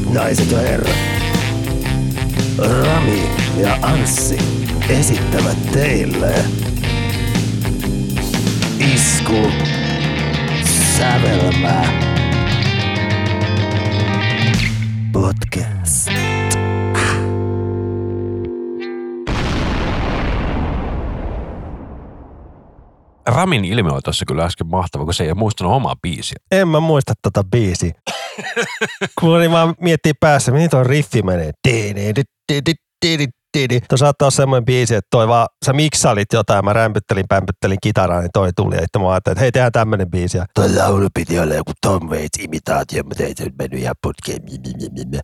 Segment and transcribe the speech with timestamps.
[0.00, 0.96] Hyvät naiset ja herrat,
[2.58, 3.22] Rami
[3.56, 4.38] ja Anssi
[4.88, 6.34] esittävät teille
[8.94, 9.50] Isku
[10.98, 11.84] Sävelmä
[15.12, 16.08] Podcast.
[23.26, 26.36] Ramin ilme oli tuossa kyllä äsken mahtava, kun se ei muistanut omaa biisiä.
[26.50, 27.92] En mä muista tota biisiä.
[29.20, 31.52] Kun oli vaan miettii päässä, mihin tuo riffi menee.
[33.88, 38.20] Tuo saattaa olla semmoinen biisi, että toi vaan, sä miksailit jotain, mä rämpyttelin, pämpyttelin kitaraa,
[38.20, 38.76] niin toi tuli.
[38.78, 40.38] Sitten mä ajattelin, että hei, tehdään tämmöinen biisi.
[40.38, 43.94] Ja Toi laulu piti olla joku Tom Waits imitaatio, mutta ei se nyt mennyt ihan
[44.02, 44.42] putkeen.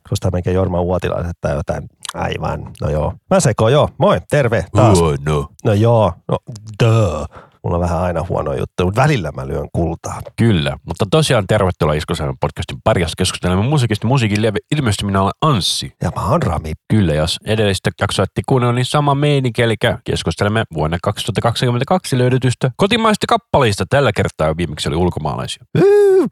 [0.08, 1.88] koska melkein Jorma Uotilaiset tai jotain.
[2.14, 3.14] Aivan, no joo.
[3.30, 3.88] Mä sekoon, joo.
[3.98, 4.98] Moi, terve taas.
[5.26, 5.48] no.
[5.64, 6.38] No joo, no
[6.82, 7.26] duh.
[7.64, 10.20] Mulla on vähän aina huono juttu, mutta välillä mä lyön kultaa.
[10.36, 14.58] Kyllä, mutta tosiaan tervetuloa Iskosainen podcastin parissa keskustelemme musiikista musiikin leve.
[14.76, 15.92] Ilmeisesti minä olen Anssi.
[16.02, 16.72] Ja mä oon Rami.
[16.88, 23.26] Kyllä, jos edellistä jaksoa ette kuunnella, niin sama meininki, eli keskustelemme vuonna 2022 löydetystä kotimaista
[23.28, 23.84] kappaleista.
[23.90, 25.64] Tällä kertaa viimeksi oli ulkomaalaisia.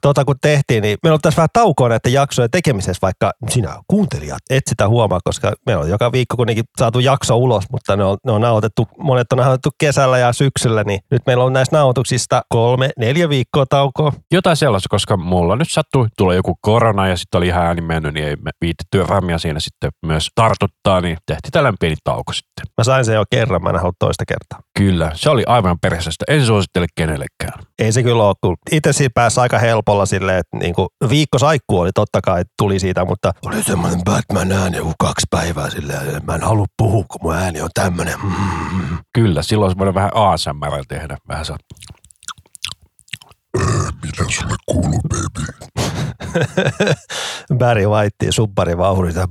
[0.01, 4.41] Tota kun tehtiin, niin meillä on tässä vähän taukoa näiden jaksojen tekemisessä, vaikka sinä kuuntelijat
[4.51, 8.19] et sitä huomaa, koska meillä on joka viikko kuitenkin saatu jakso ulos, mutta ne on,
[8.27, 12.43] ne on nauhoitettu, monet on nauhoitettu kesällä ja syksyllä, niin nyt meillä on näistä nauhoituksista
[12.49, 14.13] kolme, neljä viikkoa taukoa.
[14.33, 18.15] Jotain sellaista, koska mulla nyt sattui tulla joku korona ja sitten oli ihan ääni mennyt,
[18.15, 19.05] niin ei me viitetty
[19.39, 22.67] siinä sitten myös tartuttaa, niin tehtiin tällainen pieni tauko sitten.
[22.79, 24.69] Mä sain sen jo kerran, mä en halua toista kertaa.
[24.79, 26.25] Kyllä, se oli aivan perheestä.
[26.29, 27.63] En suosittele kenellekään.
[27.79, 31.81] Ei se kyllä ole, kun itse siinä pääsi aika helpolla silleen, että niinku viikko saikkuu
[31.81, 36.35] oli totta kai, tuli siitä, mutta Oli semmoinen Batman ääni joku kaksi päivää silleen, mä
[36.35, 38.15] en halua puhua, kun mun ääni on tämmönen.
[38.23, 38.99] Mm.
[39.15, 41.12] Kyllä, silloin olisi voinut vähän ASMR tehdä.
[41.29, 41.57] Vähän saa.
[44.03, 45.47] Mitä sulle kuuluu, baby?
[47.59, 49.29] Barry White, subbari vauhdita.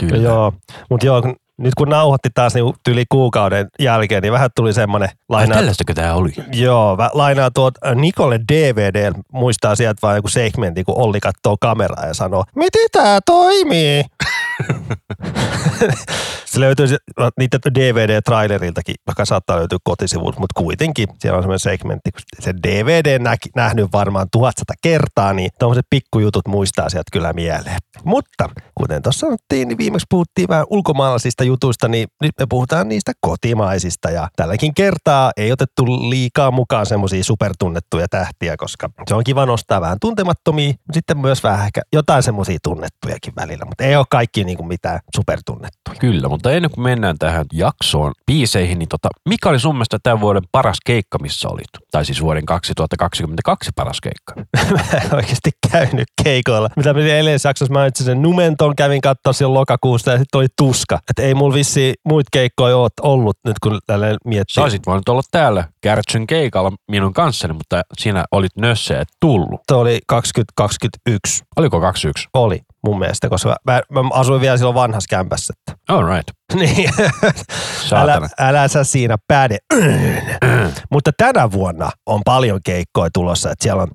[0.00, 0.16] Kyllä.
[0.16, 0.52] Joo,
[0.90, 5.08] mutta joo, kun- nyt kun nauhoitti taas niin yli kuukauden jälkeen, niin vähän tuli semmoinen
[5.08, 5.56] Ai lainaa.
[5.56, 6.32] tällaistakö tämä oli?
[6.52, 12.06] Joo, lainaa tuot äh, Nikolle DVD, muistaa sieltä vaan joku segmentti, kun Olli katsoo kameraa
[12.06, 14.04] ja sanoo, miten tää toimii?
[16.52, 16.96] se löytyy se-
[17.38, 23.18] niitä DVD-traileriltakin, vaikka saattaa löytyä kotisivulta, mutta kuitenkin siellä on semmoinen segmentti, kun se DVD
[23.18, 27.76] näki, nähnyt varmaan tuhatsata kertaa, niin tuommoiset pikkujutut muistaa sieltä kyllä mieleen.
[28.04, 33.12] Mutta kuten tuossa sanottiin, niin viimeksi puhuttiin vähän ulkomaalaisista jutuista, niin nyt me puhutaan niistä
[33.20, 34.10] kotimaisista.
[34.10, 39.80] Ja tälläkin kertaa ei otettu liikaa mukaan semmoisia supertunnettuja tähtiä, koska se on kiva nostaa
[39.80, 44.44] vähän tuntemattomia, mutta sitten myös vähän ehkä jotain semmoisia tunnettujakin välillä, mutta ei ole kaikki
[44.44, 45.98] niin kuin mitään supertunnettuja.
[45.98, 50.20] Kyllä, mutta ennen kuin mennään tähän jaksoon, biiseihin, niin tota, mikä oli sun mielestä tämän
[50.20, 51.72] vuoden paras keikka, missä olit?
[51.90, 54.34] Tai siis vuoden 2022 paras keikka.
[54.74, 56.68] mä en oikeasti käynyt keikoilla.
[56.76, 60.98] Mitä mä edellisessä jaksossa mainitsin sen Numenton, kävin katsoa silloin lokakuusta ja sitten oli tuska.
[61.10, 64.54] Että ei mulla vissi muita keikkoja ole ollut nyt kun tälleen miettii.
[64.54, 69.60] Sä olisit voinut olla täällä Kärtsyn keikalla minun kanssani, mutta siinä olit nössä et tullut.
[69.68, 71.44] Se oli 2021.
[71.56, 72.28] Oliko 21?
[72.34, 75.54] Oli mun mielestä, koska mä, mä asuin vielä silloin vanhassa kämpässä.
[75.58, 75.82] Että.
[75.88, 76.28] All right.
[76.54, 76.90] Niin.
[77.92, 79.58] älä, älä sä siinä päde.
[80.90, 83.50] Mutta tänä vuonna on paljon keikkoja tulossa.
[83.50, 83.88] Että siellä on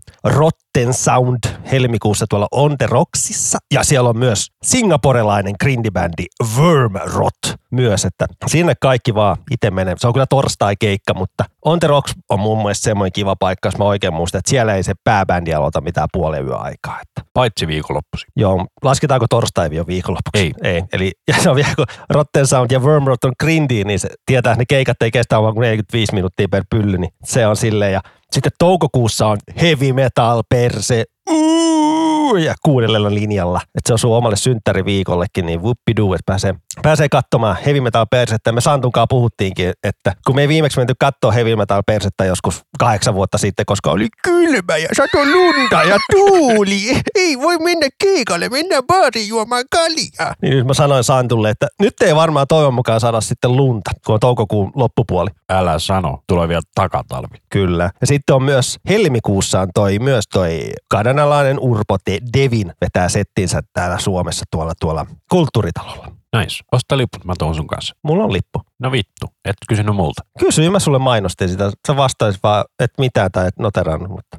[0.78, 1.40] Rotten Sound
[1.72, 3.58] helmikuussa tuolla On The Rocksissa.
[3.74, 6.26] Ja siellä on myös singaporelainen grindibändi
[6.58, 8.06] Worm Rot myös.
[8.06, 9.96] Että sinne kaikki vaan itse menee.
[9.98, 13.78] Se on kyllä torstai-keikka, mutta On The Rocks on mun mielestä semmoinen kiva paikka, jos
[13.78, 17.00] mä oikein muistan, että siellä ei se pääbändi aloita mitään puolen yö aikaa.
[17.02, 18.26] Että Paitsi viikonloppusi.
[18.36, 20.44] Joo, lasketaanko torstai jo viikonlopuksi?
[20.44, 20.54] Ei.
[20.64, 20.84] Ei.
[20.94, 24.52] Eli ja se on vielä, kun Rotten Sound ja Wormrot on grindy, niin se tietää,
[24.52, 27.94] että ne keikat ei kestä vaan kuin 45 minuuttia per pylly, niin se on silleen.
[27.94, 28.02] Ja
[28.34, 33.62] sitten toukokuussa on heavy metal perse, Uuuu, ja kuudellella linjalla.
[33.64, 38.52] Että se on sun omalle synttäriviikollekin, niin whoopidoo, että pääsee, pääsee katsomaan heavy metal persettä.
[38.52, 43.14] Me Santunkaan puhuttiinkin, että kun me ei viimeksi menty katsoa heavy metal persettä joskus kahdeksan
[43.14, 47.02] vuotta sitten, koska oli kylmä ja sato lunta ja tuuli.
[47.16, 50.36] Ei voi mennä keikalle, mennään baariin juomaan kaljaa.
[50.42, 54.14] Niin nyt mä sanoin Santulle, että nyt ei varmaan toivon mukaan saada sitten lunta, kun
[54.14, 55.30] on toukokuun loppupuoli.
[55.50, 57.38] Älä sano, tulee vielä takatalvi.
[57.50, 57.92] Kyllä.
[58.02, 60.72] Ja sitten on myös helmikuussa on toi, myös toi
[61.16, 66.12] kanadalainen Urpo De Devin vetää settinsä täällä Suomessa tuolla, tuolla kulttuuritalolla.
[66.38, 66.64] Nice.
[66.72, 67.96] Osta liput, mä tuon sun kanssa.
[68.04, 68.62] Mulla on lippu.
[68.80, 70.22] No vittu, et kysynyt multa.
[70.40, 71.72] Kysyin, mä sulle mainostin sitä.
[71.88, 74.38] Sä vastaisit vaan, että mitään tai et noterannut, mutta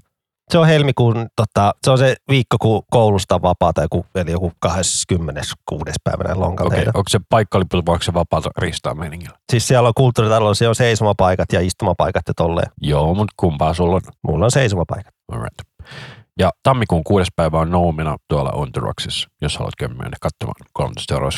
[0.50, 4.52] se on helmikuun, tota, se on se viikko, kun koulusta on vapaata, joku, eli joku
[4.60, 5.84] 26.
[6.04, 6.74] päivänä lonkalta.
[6.74, 6.92] Okei, Okay.
[6.94, 9.38] onko se paikkaliput vai onko se vapaata ristaa meiningillä?
[9.52, 12.70] Siis siellä on kulttuuritalolla, siellä on seisomapaikat ja istumapaikat ja tolleen.
[12.80, 14.00] Joo, mutta kumpaa sulla on?
[14.28, 15.14] Mulla on seisomapaikat.
[15.32, 15.58] Alright.
[16.38, 21.14] Ja tammikuun kuudes päivä on Noomina tuolla On The Rocksissa, jos haluat mennä katsomaan 13
[21.14, 21.30] euroa.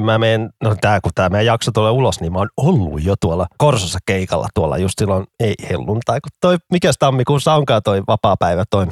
[0.00, 3.14] Mä menen, no tää kun tää meidän jakso tulee ulos, niin mä oon ollut jo
[3.20, 8.36] tuolla Korsossa keikalla tuolla just silloin, ei helluntai, kun toi, mikäs tammikuussa onkaan toi vapaa
[8.36, 8.86] päivä, toi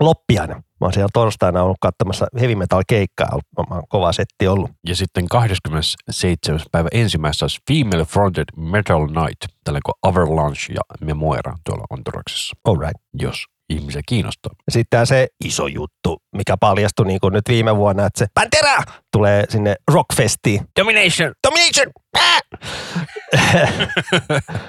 [0.00, 0.56] loppiainen.
[0.56, 3.38] Mä oon siellä torstaina ollut katsomassa heavy metal keikkaa,
[3.70, 4.70] mä oon kova setti ollut.
[4.88, 6.60] Ja sitten 27.
[6.72, 12.12] päivä ensimmäisessä olisi Female Fronted Metal Night, tällainen kuin Avalanche ja Memoira tuolla On The
[12.14, 13.00] Rocksissa, All right.
[13.14, 13.44] jos
[13.74, 14.52] ihmisiä kiinnostaa.
[14.70, 18.82] Sitten se iso juttu, mikä paljastui niin nyt viime vuonna, että se Pantera
[19.12, 20.60] tulee sinne Rockfestiin.
[20.80, 21.32] Domination!
[21.48, 21.92] Domination!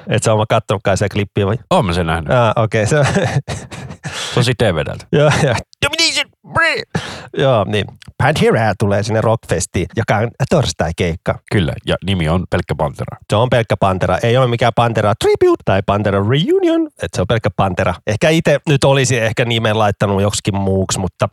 [0.10, 1.58] Et sä oon katsonut kai se klippi vai?
[1.72, 2.32] Oon mä sen nähnyt.
[2.32, 2.84] Ah, okei.
[2.84, 3.04] Okay.
[3.04, 3.42] Se,
[4.36, 5.06] Tosi TVdeltä.
[5.12, 5.56] joo, joo.
[5.86, 6.25] Domination!
[6.54, 7.02] Brr.
[7.38, 7.86] Joo, niin.
[8.18, 11.40] Pantera tulee sinne Rockfestiin, joka on torstai-keikka.
[11.52, 13.18] Kyllä, ja nimi on pelkkä Pantera.
[13.30, 14.18] Se on pelkkä Pantera.
[14.24, 16.88] Ei ole mikään Pantera Tribute tai Pantera Reunion.
[16.88, 17.94] että se on pelkkä Pantera.
[18.08, 21.30] Ehkä itse nyt olisi ehkä nimen laittanut joksikin muuksi, mutta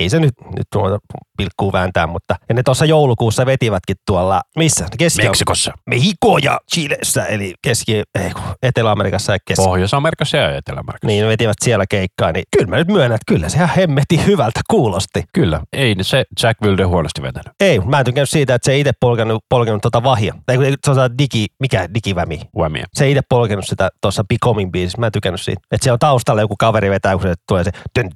[0.00, 0.98] ei se nyt, nyt tuota
[1.36, 2.06] pilkkuu vääntää.
[2.06, 4.86] Mutta, ja ne tuossa joulukuussa vetivätkin tuolla, missä?
[4.98, 5.72] Keski- Meksikossa.
[5.86, 8.30] Mexico ja Chilessä, eli Keski- ei,
[8.62, 11.06] Etelä-Amerikassa ja Keski- Pohjois-Amerikassa ja Etelä-Amerikassa.
[11.06, 14.26] Niin, ne vetivät siellä keikkaa, niin kyllä mä nyt myönnän, että kyllä se ihan hemmetti
[14.26, 15.24] hyvältä kuulosti.
[15.32, 17.52] Kyllä, ei se Jack Wilde huonosti vetänyt.
[17.60, 20.34] Ei, mä en tykännyt siitä, että se ei itse polkenut, polkenut tota vahia.
[20.48, 22.40] Ei, kun se on digi, mikä digivämi.
[22.56, 22.86] Whamia.
[22.94, 25.00] Se ei itse polkenut sitä tuossa Becoming biisissä.
[25.00, 25.60] Mä en tykännyt siitä.
[25.72, 28.10] Että siellä on taustalla joku kaveri vetää, kun se tulee se dun,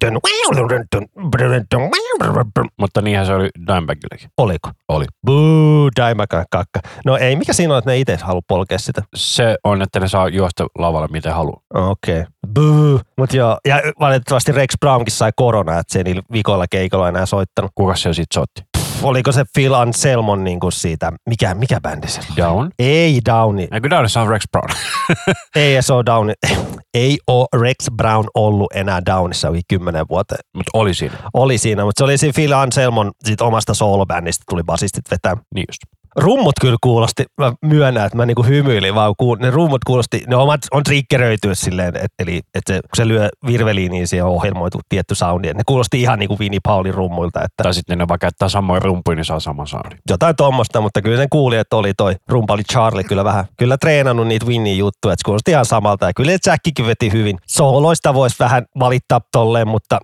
[0.94, 2.68] dun.
[2.78, 4.30] Mutta niinhän se oli Dimebagillekin.
[4.38, 4.70] Oliko?
[4.88, 5.04] Oli.
[5.26, 6.80] Buu, Daimaka kakka.
[7.04, 9.02] No ei, mikä siinä on, että ne itse haluaa polkea sitä?
[9.16, 11.60] Se on, että ne saa juosta lavalle miten haluaa.
[11.74, 12.20] Okei.
[12.20, 12.32] Okay.
[12.54, 13.00] Buu.
[13.18, 17.26] Mut joo, ja valitettavasti Rex Brownkin sai korona, että se ei niillä vikoilla keikolla enää
[17.26, 17.70] soittanut.
[17.74, 18.62] Kuka se sitten soitti?
[19.02, 22.36] Oliko se Phil Anselmon niin kuin siitä, mikä, mikä bändi se oli?
[22.36, 22.70] Down?
[22.78, 24.68] Ei Downi, Eikö Downissa on Rex Brown?
[25.56, 26.32] ei se ole Downi,
[26.94, 30.40] ei ole Rex Brown ollut enää Downissa yli kymmenen vuoteen.
[30.56, 31.14] Mutta oli siinä.
[31.34, 35.36] Oli siinä, mutta se oli siinä Phil Anselmon sit omasta soolobändistä, tuli basistit vetää.
[35.54, 35.95] Niin just.
[36.16, 40.36] Rummut kyllä kuulosti, mä myönnän, että mä niinku hymyilin, vaan kuul, ne rummut kuulosti, ne
[40.36, 44.32] omat on triggeröity silleen, et, eli että se, kun se lyö virveliin, niin siihen on
[44.32, 45.48] ohjelmoitu tietty soundi.
[45.48, 48.82] Et ne kuulosti ihan niinku Vinnie Paulin rummuilta, että Tai sitten ne vaikka käyttää samoin
[48.82, 49.96] rumpuja, niin saa sama saudi.
[50.10, 54.26] jotain tuommoista, mutta kyllä sen kuuli, että oli toi rumpali Charlie kyllä vähän, kyllä treenannut
[54.26, 56.06] niitä Winnie juttuja, että se kuulosti ihan samalta.
[56.06, 57.38] Ja kyllä Jackikin veti hyvin.
[57.46, 59.98] Sooloista voisi vähän valittaa tolleen, mutta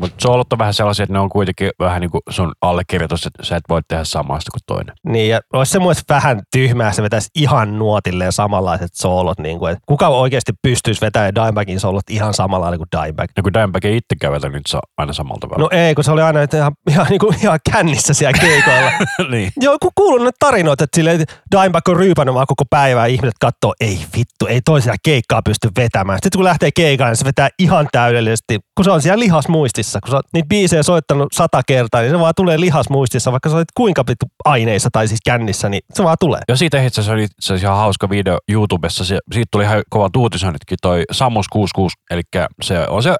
[0.00, 3.44] Mutta soolot on vähän sellaisia, että ne on kuitenkin vähän niin kuin sun allekirjoitus, että
[3.44, 4.94] sä et voi tehdä samasta kuin toinen.
[5.06, 9.38] niin, ja olisi se mielestä vähän tyhmää, se vetäisi ihan nuotilleen samanlaiset soolot.
[9.38, 13.30] Niin kuin, että kuka oikeasti pystyisi vetämään Dimebagin soolot ihan samalla lailla kuin Dimebag?
[13.36, 15.62] Ja kun Dimebag ei itse kävetä, niin se aina samalta tavalla.
[15.62, 18.90] No ei, kun se oli aina että ihan, ihan, niin kuin, ihan kännissä siellä keikoilla.
[19.30, 19.52] niin.
[19.60, 21.18] Joo, kun kuulun ne tarinoita, että sille
[21.56, 25.68] Dimebag on ryypännyt vaan koko päivää ja ihmiset katsoo, ei vittu, ei toisella keikkaa pysty
[25.76, 26.18] vetämään.
[26.22, 29.89] Sitten kun lähtee keikalle, niin se vetää ihan täydellisesti, kun se on siellä lihasmuistissa.
[30.00, 33.56] Kun sä oot niitä biisejä soittanut sata kertaa, niin se vaan tulee lihasmuistissa, vaikka sä
[33.56, 36.40] olet kuinka vittu aineissa tai siis kännissä, niin se vaan tulee.
[36.48, 39.04] Ja siitä itse asiassa oli se ihan hauska video YouTubessa.
[39.04, 42.22] Se, siitä tuli ihan kovat uutisoinnitkin toi Samus 66, eli
[42.62, 43.10] se on se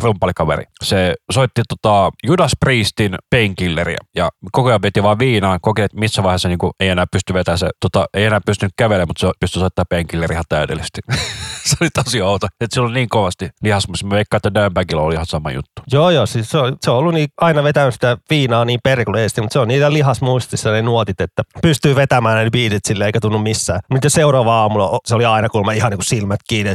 [0.00, 0.64] rumpalikaveri.
[0.84, 6.22] Se soitti tota Judas Priestin painkilleria ja koko ajan veti vaan viinaa, koki, että missä
[6.22, 9.60] vaiheessa niinku ei enää pysty vetämään se, tota, ei enää pystynyt kävelemään, mutta se pystyi
[9.60, 11.00] soittamaan painkilleria ihan täydellisesti.
[11.68, 14.04] se oli tosi outo, että sillä oli niin kovasti lihasmus.
[14.04, 15.82] Mä veikkaan, että Dimebagilla oli ihan sama juttu.
[15.92, 19.40] Joo, joo, siis se on, se on ollut niin, aina vetänyt sitä viinaa niin perkuleesti,
[19.40, 23.38] mutta se on niitä lihasmuistissa ne nuotit, että pystyy vetämään ne biitit sille eikä tunnu
[23.38, 23.80] missään.
[23.90, 26.74] Mutta seuraava aamulla se oli aina kuulemma ihan niin kuin silmät kiinni,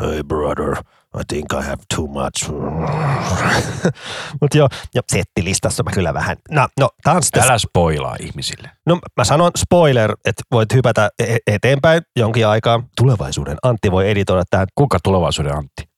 [0.00, 0.76] hey brother,
[1.20, 2.50] I think I have too much.
[4.40, 6.90] Mutta joo, ja settilistassa mä kyllä vähän, no, no
[7.20, 8.70] sitä, Älä spoilaa ihmisille.
[8.86, 12.82] no mä sanon spoiler, että voit hypätä e- eteenpäin jonkin aikaa.
[12.96, 15.95] Tulevaisuuden Antti voi editoida tähän Kuka tulevaisuuden Antti?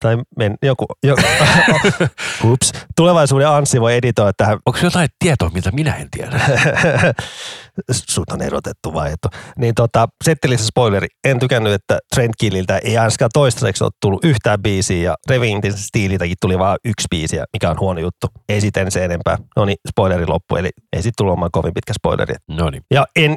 [0.00, 1.16] Tai men, joku, jo,
[2.44, 6.40] ups, tulevaisuuden Anssi voi editoida tähän Onko jotain tietoa, mitä minä en tiedä?
[7.90, 9.42] sut on erotettu vai et ole.
[9.58, 11.06] Niin tota, settilistä spoileri.
[11.24, 16.36] En tykännyt, että Trent Killiltä ei ainakaan toistaiseksi ole tullut yhtään biisiä ja Revintin stiililtäkin
[16.40, 18.26] tuli vain yksi biisi, mikä on huono juttu.
[18.48, 19.38] Ei sitten se enempää.
[19.56, 22.34] No niin, spoileri loppu, eli ei sit tullut olemaan kovin pitkä spoileri.
[22.48, 22.82] No niin.
[22.90, 23.36] Ja en,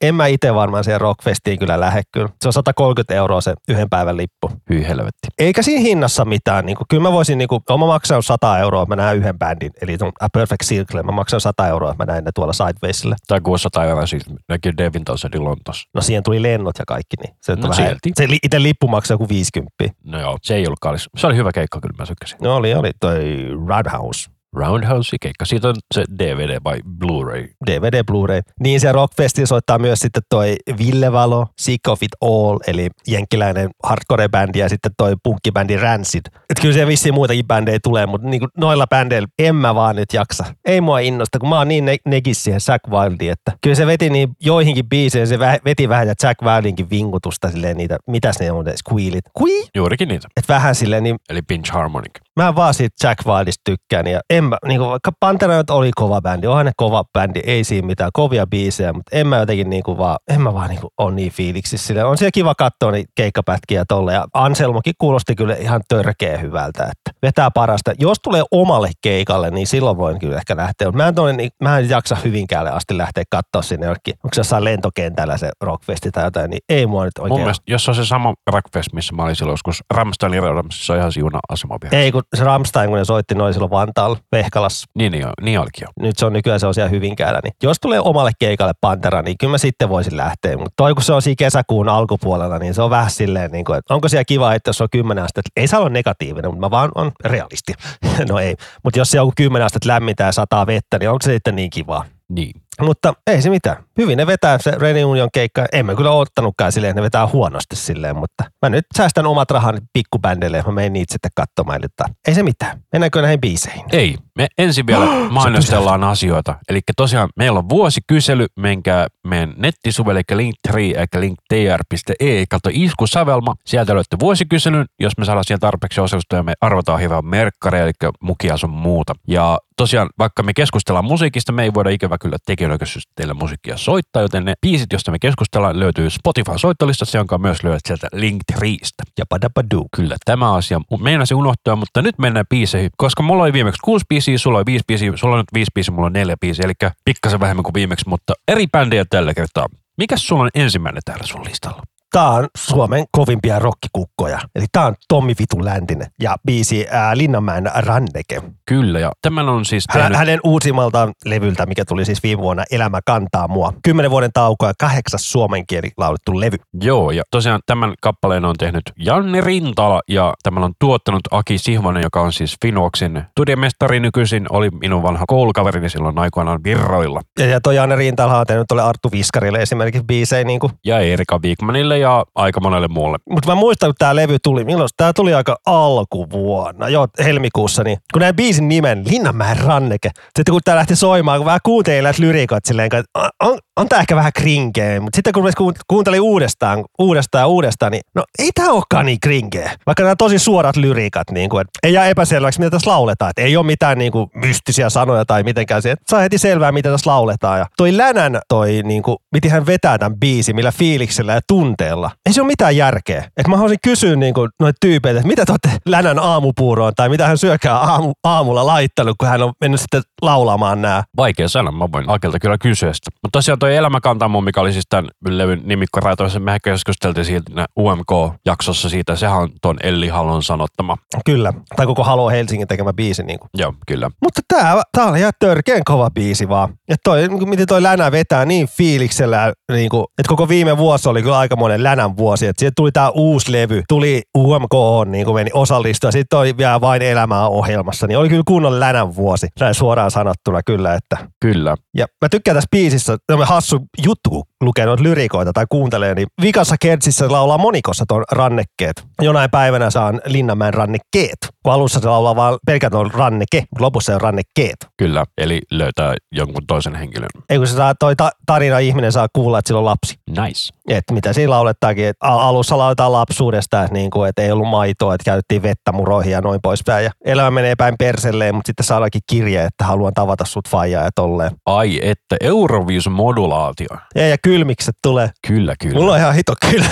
[0.00, 2.28] en mä itse varmaan siihen Rockfestiin kyllä lähde kyllä.
[2.40, 4.50] Se on 130 euroa se yhden päivän lippu.
[4.70, 5.28] Hyi helvetti.
[5.38, 6.66] Eikä siinä hinnassa mitään.
[6.66, 9.70] Niin kuin, kyllä mä voisin, niin kuin, mä maksan 100 euroa, mä näen yhden bändin.
[9.82, 13.16] Eli ton A Perfect Circle, mä maksan 100 euroa, mä näen ne tuolla Sidewaysille.
[13.28, 15.88] Tai 600 euroa siis näki Devin Townsendin Lontossa.
[15.94, 19.14] No siihen tuli lennot ja kaikki, niin se, No vähän, se li, itse lippu maksaa
[19.14, 19.74] joku 50.
[20.04, 21.08] No joo, se ei ollut kallis.
[21.16, 22.38] Se oli hyvä keikka kyllä, mä sykkäsin.
[22.42, 24.35] No oli, oli toi Roadhouse.
[24.56, 25.44] Roundhouse-keikka.
[25.44, 27.48] Siitä on se DVD vai Blu-ray.
[27.66, 28.40] DVD, Blu-ray.
[28.60, 33.70] Niin se Rockfesti soittaa myös sitten toi Ville Valo, Sick of It All, eli jenkkiläinen
[33.86, 36.22] hardcore-bändi ja sitten toi punkkibändi Rancid.
[36.50, 40.12] Et kyllä se vissiin muitakin bändejä tulee, mutta niinku noilla bändeillä en mä vaan nyt
[40.12, 40.44] jaksa.
[40.64, 43.86] Ei mua innosta, kun mä oon niin ne- negis siihen Zack Wildiin, että kyllä se
[43.86, 48.40] veti niin joihinkin biiseihin, se vä- veti vähän ja Zack Wildinkin vingutusta silleen niitä, mitäs
[48.40, 49.24] ne on ne squealit.
[49.32, 49.64] Kui?
[49.74, 50.28] Juurikin niitä.
[50.36, 52.12] Et vähän silleen, niin Eli Pinch Harmonic.
[52.36, 54.06] Mä vaan siitä Jack Wildista tykkään.
[54.06, 57.64] Ja en mä, niin vaikka Pantera nyt oli kova bändi, onhan ne kova bändi, ei
[57.64, 61.16] siinä mitään kovia biisejä, mutta en mä jotenkin niinku vaan, en mä vaan niinku on
[61.16, 61.86] niin fiiliksissä.
[61.86, 64.12] Sille on siellä kiva katsoa niitä keikkapätkiä tolle.
[64.12, 67.92] Ja Anselmokin kuulosti kyllä ihan törkeä hyvältä, että vetää parasta.
[67.98, 70.90] Jos tulee omalle keikalle, niin silloin voin kyllä ehkä lähteä.
[70.90, 74.14] Mä en, tonne, niin, mä en jaksa Hyvinkäälle asti lähteä katsoa sinne jonnekin.
[74.24, 77.40] Onko se jossain lentokentällä se rockfesti tai jotain, niin ei mua nyt Mun oikein.
[77.40, 80.98] mielestä, jos on se sama Rockfest, missä mä olin silloin joskus Ramsteinin reudamassa, se on
[80.98, 84.86] ihan siuna asema Ei, kun se Ramstein, kun ne soitti noin silloin Vantaalla, Vehkalassa.
[84.94, 86.06] Niin, niin, niin olikin jo.
[86.06, 89.38] nyt se on nykyään se on siellä Hyvinkäällä, niin jos tulee omalle keikalle Pantera, niin
[89.38, 90.56] kyllä mä sitten voisin lähteä.
[90.56, 93.78] Mutta toi kun se on siinä kesäkuun alkupuolella, niin se on vähän silleen, niin kuin,
[93.78, 96.70] että onko siellä kiva, että jos on kymmenen astetta, ei saa olla negatiivinen, mutta mä
[96.70, 97.72] vaan on realisti.
[98.28, 101.32] no ei, mutta jos se on kymmenen astetta lämmintä ja sataa vettä, niin onko se
[101.32, 102.04] sitten niin kivaa?
[102.28, 102.60] Niin.
[102.80, 103.85] Mutta ei se mitään.
[103.98, 105.66] Hyvin ne vetää se Reunion keikka.
[105.72, 109.50] En mä kyllä ottanutkaan silleen, että ne vetää huonosti silleen, mutta mä nyt säästän omat
[109.50, 111.80] rahani pikkubändille ja mä menen niitä sitten katsomaan.
[111.82, 112.80] Mutta ei se mitään.
[112.92, 113.84] Mennäänkö näihin biiseihin?
[113.92, 116.54] Ei, me ensin vielä mainostellaan asioita.
[116.68, 123.54] Eli tosiaan meillä on vuosikysely, menkää meidän nettisivuille, eli linktree, eli linktr.e, kato iskusävelma.
[123.66, 128.56] Sieltä löydätte vuosikyselyn, jos me saadaan siihen tarpeeksi osallistujia, me arvotaan hyvää merkkaria, eli mukia
[128.56, 129.14] sun muuta.
[129.28, 134.22] Ja tosiaan, vaikka me keskustellaan musiikista, me ei voida ikävä kyllä tekijöiköisesti teille musiikkia soittaa,
[134.22, 139.02] joten ne biisit, joista me keskustellaan, löytyy Spotify-soittolistassa, jonka myös löydät sieltä Linktreestä.
[139.18, 139.86] Ja padabadu.
[139.96, 144.38] Kyllä, tämä asia meinasi unohtua, mutta nyt mennään biiseihin, koska mulla oli viimeksi kuusi biisiä,
[144.38, 147.40] sulla oli viisi biisiä, sulla on nyt viisi biisiä, mulla on neljä biisiä, eli pikkasen
[147.40, 149.66] vähemmän kuin viimeksi, mutta eri bändejä tällä kertaa.
[149.98, 151.82] Mikäs sulla on ensimmäinen täällä sun listalla?
[152.16, 154.38] Tää on Suomen kovimpia rokkikukkoja.
[154.54, 158.42] Eli tää on Tommi Vitun Läntinen ja biisi ää, Linnanmäen Ranneke.
[158.66, 163.00] Kyllä, ja tämän on siis tehnyt, hänen uusimmalta levyltä, mikä tuli siis viime vuonna Elämä
[163.06, 163.72] kantaa mua.
[163.82, 166.56] Kymmenen vuoden tauko ja kahdeksas suomen kieli laulettu levy.
[166.82, 172.02] joo, ja tosiaan tämän kappaleen on tehnyt Janne Rintala, ja tämän on tuottanut Aki Sihvonen,
[172.02, 177.20] joka on siis Finuoksin studiomestari nykyisin, oli minun vanha koulukaverini silloin aikoinaan virroilla.
[177.38, 180.44] Ja, ja toi Janne Rintala on tehnyt tuolle Arttu Viskarille esimerkiksi biisejä.
[180.44, 180.72] Niin kuin.
[180.84, 183.18] Ja Erika Wigmanille ja aika monelle muulle.
[183.30, 187.98] Mutta mä muistan, kun tää levy tuli, milloin tää tuli aika alkuvuonna, joo, helmikuussa, niin
[188.12, 190.10] kun näin biisin nimen, Linnanmäen Ranneke.
[190.24, 193.88] Sitten kun tää lähti soimaan, kun vähän kuuntelin näitä lyrikot silleen, että on, on, on
[193.88, 198.50] tää ehkä vähän krinkeä, mutta sitten kun kuuntelin uudestaan, uudestaan ja uudestaan, niin no ei
[198.54, 199.70] tää olekaan niin krinkeä.
[199.86, 203.30] Vaikka nämä tosi suorat lyrikat, niin kuin, että ei jää epäselväksi, mitä tässä lauletaan.
[203.30, 206.72] Että ei ole mitään niin kuin, mystisiä sanoja tai mitenkään se, että saa heti selvää,
[206.72, 207.58] mitä tässä lauletaan.
[207.58, 211.95] Ja toi Länän toi, niin kuin, miten hän vetää tämän biisin, millä fiiliksellä ja tunteella.
[212.26, 213.24] Ei se ole mitään järkeä.
[213.36, 217.08] Että mä haluaisin kysyä niin kuin, noita tyypeitä, että mitä te olette Länän aamupuuroon tai
[217.08, 221.02] mitä hän syökää aamu, aamulla laittanut, kun hän on mennyt sitten laulamaan nämä.
[221.16, 223.10] Vaikea sana, mä voin Akelta kyllä kysyä sitä.
[223.22, 228.88] Mutta tosiaan toi Elämäkantamo, mikä oli siis tämän levyn nimikkoraitoissa, me ehkä keskusteltiin siitä UMK-jaksossa
[228.88, 230.96] siitä, sehän on ton Elli Halon sanottama.
[231.24, 231.52] Kyllä.
[231.76, 233.22] Tai koko Halo Helsingin tekemä biisi.
[233.22, 233.50] Niin kuin.
[233.54, 234.10] Joo, kyllä.
[234.22, 236.74] Mutta tää, tää oli ihan törkeän kova biisi vaan.
[236.88, 241.22] Ja toi, miten toi Länä vetää niin fiiliksellä, niin kuin, että koko viime vuosi oli
[241.22, 241.38] kyllä
[241.76, 242.46] aikamoinen Länän vuosi.
[242.46, 244.72] Että sieltä tuli tää uusi levy, tuli UMK,
[245.06, 246.10] niin kuin meni osallistua.
[246.10, 249.46] Sitten oli vielä vain elämää ohjelmassa, niin oli kyllä kunnon Länän vuosi.
[249.60, 251.76] Näin suoraan sanottuna kyllä, että Kyllä.
[251.96, 256.26] ja mä tykkään tässä biisissä, tämmöinen hassu juttu, kun lukee noita lyrikoita tai kuuntelee, niin
[256.42, 259.04] vikassa kertsissä laulaa monikossa ton rannekkeet.
[259.22, 261.38] Jonain päivänä saan Linnanmäen rannekkeet.
[261.62, 264.76] Kun alussa se laulaa vaan pelkät on ranneke, mutta lopussa on rannekkeet.
[264.98, 267.28] Kyllä, eli löytää jonkun toisen henkilön.
[267.50, 270.14] Ei kun se saa, toi ta- tarina ihminen saa kuulla, että sillä on lapsi.
[270.30, 270.72] Nice.
[270.88, 274.68] Et mitä siinä laulettaakin, että al- alussa lauletaan lapsuudesta, että, niin kuin, että ei ollut
[274.68, 277.04] maitoa, että käytettiin vettä muroihin ja noin poispäin.
[277.04, 281.10] Ja elämä menee päin perselleen, mutta sitten saadaankin kirje, että haluan tavata sut faijaa ja
[281.14, 281.50] tolleen.
[281.66, 283.86] Ai että, Eurovision modulaatio.
[284.14, 285.30] Ja, ja kylmikset tulee.
[285.46, 285.98] Kyllä, kyllä.
[285.98, 286.86] Mulla on ihan hito kyllä.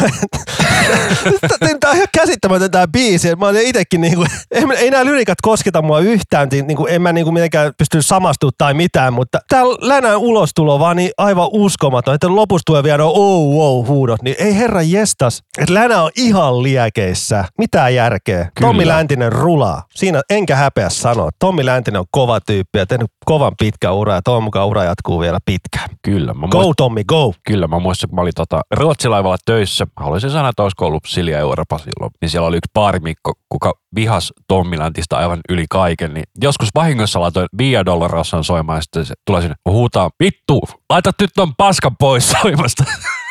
[1.80, 3.36] Tämä on ihan käsittämätön tämä biisi.
[3.36, 6.48] Mä olen itsekin niinku, ei, ei nämä lyrikat kosketa mua yhtään.
[6.52, 11.10] Niinku, en mä niinku mitenkään pysty samastumaan tai mitään, mutta tää länän ulostulo vaan niin
[11.18, 12.14] aivan uskomaton.
[12.14, 14.22] Että lopussa tulee vielä no oh, oh, huudot.
[14.22, 17.44] Niin ei herra jestas, että Länä on ihan liekeissä.
[17.58, 18.38] Mitä järkeä?
[18.54, 18.68] Kyllä.
[18.68, 19.82] Tommi Läntinen rulaa.
[19.94, 21.30] Siinä enkä häpeä sanoa.
[21.38, 25.20] Tommi Läntinen on kova tyyppi ja tehnyt kovan pitkä ura ja toivon mukaan ura jatkuu
[25.20, 25.88] vielä pitkään.
[26.02, 26.34] Kyllä.
[26.34, 27.34] Mä Go muistan, Tommi, go!
[27.46, 29.86] kyllä, mä muistan, kun mä olin tota, Ruotsilaivalla töissä.
[29.96, 32.10] Haluaisin sanoa, että olisiko ollut Silja Euroopa silloin.
[32.20, 36.14] Niin siellä oli yksi paarimikko, kuka vihas Tommi Läntistä aivan yli kaiken.
[36.14, 41.10] Niin joskus vahingossa laitoin Via Dolorosan soimaan ja sitten se tulee sinne huutaa, vittu, laita
[41.20, 42.84] nyt ton paskan pois soimasta.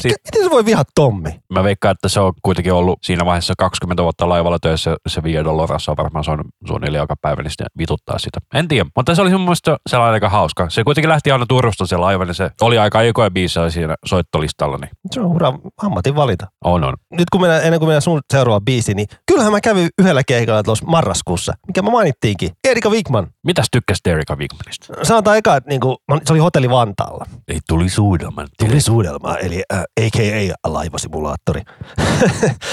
[0.00, 1.40] Sitten Miten se voi vihaa Tommi?
[1.52, 4.96] mä veikkaan, että se on kuitenkin ollut siinä vaiheessa 20 vuotta laivalla töissä.
[5.08, 6.24] Se Via Dolorosa on varmaan
[6.68, 8.40] suunnilleen joka päivä, niin sitten vituttaa sitä.
[8.54, 10.70] En tiedä, mutta se oli mun mielestä sellainen aika hauska.
[10.70, 14.78] Se kuitenkin lähti aina Turusta se laiva, niin se oli aika aikoja biisejä siinä soittolistalla,
[14.78, 15.52] niin Se on ura
[15.82, 16.46] ammatin valita.
[16.64, 16.94] on on.
[17.12, 20.62] Nyt kun mennään, ennen kuin mennään sun seuraava biisi, niin kyllähän mä kävin yhdellä keikalla
[20.62, 22.50] tuossa marraskuussa, mikä mä mainittiinkin.
[22.68, 23.26] Erika Wigman.
[23.46, 24.94] Mitäs tykkäsit Erika Wigmanista?
[25.02, 27.26] Sanotaan eka, että niinku, se oli hotelli Vantaalla.
[27.48, 28.48] Ei tuli suudelman.
[28.58, 30.54] Tuli suudelma, eli äh, a.k.a.
[30.72, 31.62] laivasimulaattori.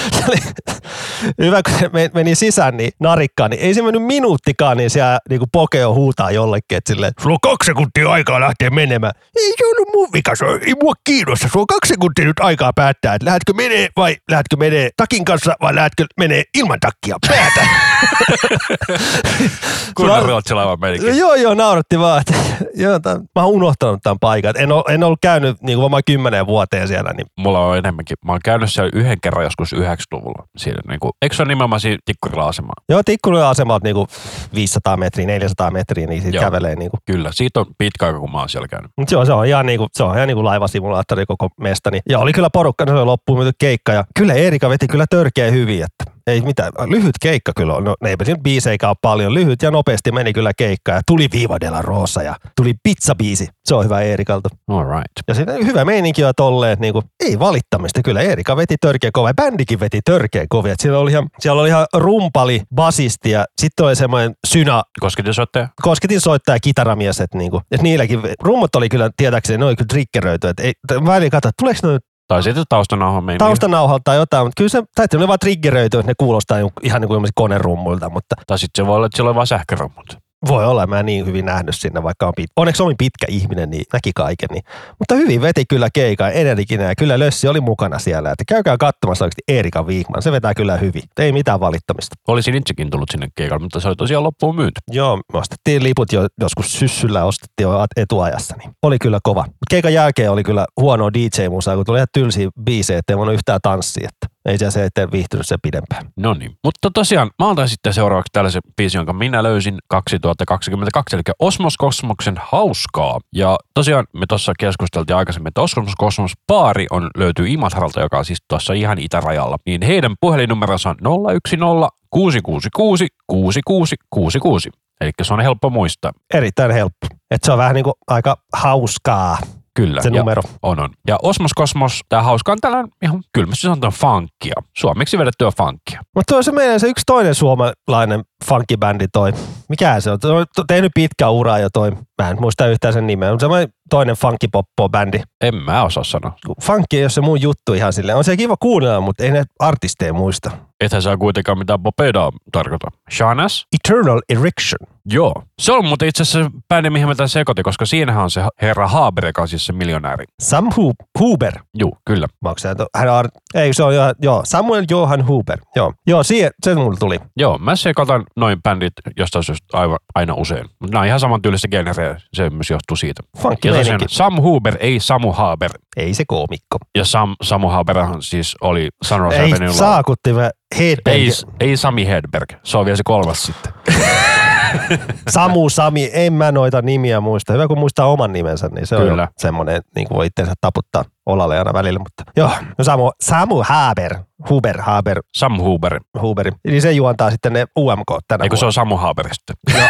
[1.42, 5.18] hyvä, kun se men- meni sisään niin narikkaan, niin ei se mennyt minuuttikaan, niin siellä
[5.30, 9.12] niin pokeo huutaa jollekin, että silleen, sulla on kaksi sekuntia aikaa lähteä menemään.
[9.36, 12.72] Ei se ollut mun vika, se ei mua kiinnosta, sulla on kaksi sekuntia nyt aikaa
[12.72, 17.68] päättää, että lähdetkö menee vai lähdetkö menee takin kanssa vai lähdetkö menee ilman takkia, päätä.
[19.98, 21.18] Sulla- ruotsilaiva menikin?
[21.18, 22.20] Joo, joo, nauratti vaan.
[22.20, 22.34] Että,
[22.82, 24.54] joo, tämän, mä oon unohtanut tämän paikan.
[24.58, 27.12] En, ole, en ollut käynyt niin kuin varmaan kymmenen vuoteen siellä.
[27.12, 28.16] Niin, Mulla on enemmänkin.
[28.24, 30.46] Mä oon käynyt siellä yhden kerran joskus 90-luvulla.
[30.56, 32.74] Siinä, niin kuin, eikö se ole nimenomaan siinä Tikkurila asemaa?
[32.88, 34.08] joo, Tikkulan asemalta niin kuin
[34.54, 36.44] 500 metriä, 400 metriä, niin siitä Joo.
[36.44, 36.76] kävelee.
[36.76, 37.00] Niin kuin.
[37.06, 38.90] Kyllä, siitä on pitkä aika, kun mä oon siellä käynyt.
[38.96, 41.48] Mut se on, se on ihan, niin kuin, se on ihan niin kuin laivasimulaattori koko
[41.60, 41.90] mesta.
[41.90, 42.02] Niin.
[42.08, 43.92] Ja oli kyllä porukka, se oli loppuun myyty keikka.
[43.92, 46.72] Ja kyllä Erika veti kyllä törkeä hyvin, että ei mitään.
[46.86, 47.84] Lyhyt keikka kyllä on.
[47.84, 49.34] No, eipä siinä biiseikä ole paljon.
[49.34, 50.92] Lyhyt ja nopeasti meni kyllä keikka.
[50.92, 53.48] Ja tuli Viva de la Rosa ja tuli pizzabiisi.
[53.64, 54.48] Se on hyvä Erikalta.
[54.68, 55.12] All right.
[55.28, 58.02] Ja sitten hyvä meininki on tolleen, että niinku, ei valittamista.
[58.02, 60.72] Kyllä Erika veti törkeä kova ja bändikin veti törkeä kovia.
[60.72, 65.34] Et Siellä oli ihan, siellä oli ihan rumpali, basisti ja sitten oli semmoinen synä, Kosketin
[65.34, 65.68] soittaja?
[65.82, 70.48] kosketin soittaja kitaramies, että niinku, et niilläkin, rummut oli kyllä, tietääkseni, ne oli kyllä triggeröity.
[70.48, 70.72] Et ei,
[71.06, 73.38] välillä katsoa, että tuleeko ne Tai sitten taustanauha meni.
[73.38, 77.00] taustanauhalta tai jotain, mutta kyllä se, tai ne vaan triggeröity, että ne kuulostaa niinku- ihan
[77.00, 80.23] niin kuin konerummuilta, mutta Tai sitten se voi olla, että siellä on vain sähkörommut.
[80.48, 83.70] Voi olla, mä en niin hyvin nähnyt sinne, vaikka on pit, onneksi on pitkä ihminen,
[83.70, 84.48] niin näki kaiken.
[84.52, 84.64] Niin.
[84.98, 88.30] Mutta hyvin veti kyllä keikaa energinen ja kyllä Lössi oli mukana siellä.
[88.30, 91.02] Että käykää katsomassa oikeasti Erika Wigman, se vetää kyllä hyvin.
[91.18, 92.16] Ei mitään valittamista.
[92.28, 94.80] Olisin itsekin tullut sinne keikalle, mutta se oli tosiaan loppuun myyty.
[94.90, 99.44] Joo, me ostettiin liput jo joskus syssyllä, ostettiin jo etuajassa, niin oli kyllä kova.
[99.70, 104.08] Keikan jälkeen oli kyllä huono DJ-musaa, kun tuli ihan tylsiä biisejä, ettei voinut yhtään tanssia.
[104.08, 106.06] Että ei se se, ettei viihtynyt sen pidempään.
[106.16, 106.56] No niin.
[106.64, 112.34] Mutta tosiaan, mä otan sitten seuraavaksi tällaisen biisin, jonka minä löysin 2022, eli Osmos Kosmoksen
[112.40, 113.20] Hauskaa.
[113.34, 118.24] Ja tosiaan me tuossa keskusteltiin aikaisemmin, että Osmos Kosmos Baari on, löytyy Imatralta, joka on
[118.24, 119.56] siis tuossa ihan itärajalla.
[119.66, 120.96] Niin heidän puhelinnumeronsa on
[121.42, 124.70] 010 666 6666.
[125.00, 126.12] Eli se on helppo muistaa.
[126.34, 127.06] Erittäin helppo.
[127.30, 129.38] Että se on vähän niin kuin aika hauskaa
[129.76, 130.02] Kyllä.
[130.02, 130.42] se ja numero.
[130.62, 130.90] On, on.
[131.08, 134.54] Ja Osmos Kosmos, tämä hauska on tällainen ihan kylmästi sanotaan funkia.
[134.76, 136.00] Suomeksi vedettyä funkia.
[136.14, 139.32] Mutta se meidän se yksi toinen suomalainen funkibändi toi,
[139.68, 143.06] mikä se on, toi on tehnyt pitkä ura jo toi, mä en muista yhtään sen
[143.06, 145.22] nimeä, mutta semmoinen toinen funkipoppo-bändi.
[145.40, 146.36] En mä osaa sanoa.
[146.62, 149.44] Funkki ei ole se mun juttu ihan silleen, on se kiva kuunnella, mutta ei ne
[149.58, 150.50] artisteja muista.
[150.80, 152.88] Ethän saa kuitenkaan mitään Bopedaa tarkoita.
[153.12, 153.66] Shanas?
[153.74, 154.78] Eternal Erection.
[155.06, 155.42] Joo.
[155.58, 158.88] Se on muuten itse asiassa bändi, mihin mä tämän sekoitin, koska siinähän on se herra
[158.88, 160.24] Haber, joka on siis se miljonääri.
[160.42, 161.52] Sam Hu- Huber.
[161.78, 162.26] Juu, kyllä.
[162.40, 165.58] Maksaa, hän on, ei se on, jo- joo, Samuel Johan Huber.
[165.76, 167.18] Joo, joo siihen, se mulle tuli.
[167.36, 170.64] Joo, mä sekoitan noin bändit jostain syystä aivan, aina usein.
[170.80, 173.22] Mutta nämä on ihan samantyylistä genreä, se myös johtuu siitä.
[173.38, 174.14] Funkki Ja meininki.
[174.14, 175.70] Sam Huber, ei Samu Haber.
[175.96, 176.78] Ei se koomikko.
[176.98, 179.74] Ja Sam, Samu Haberhan siis oli Sunrise Ei Avenuella.
[179.76, 180.30] saakutti
[180.78, 181.16] Hedberg.
[181.16, 183.72] Ei, ei Sami Hedberg, se on vielä se kolmas sitten.
[185.34, 187.52] Samu, Sami, en mä noita nimiä muista.
[187.52, 189.22] Hyvä kun muistaa oman nimensä, niin se on Kyllä.
[189.22, 191.98] jo semmoinen, niin kuin voi itseensä taputtaa olalle aina välillä.
[191.98, 194.16] Mutta joo, no Samu, Samu Haber,
[194.50, 196.00] Huber, Haber, Sam Huber.
[196.20, 196.50] Huberi.
[196.64, 199.56] Eli se juontaa sitten ne UMK tänä Eikö se on Samu Haber sitten?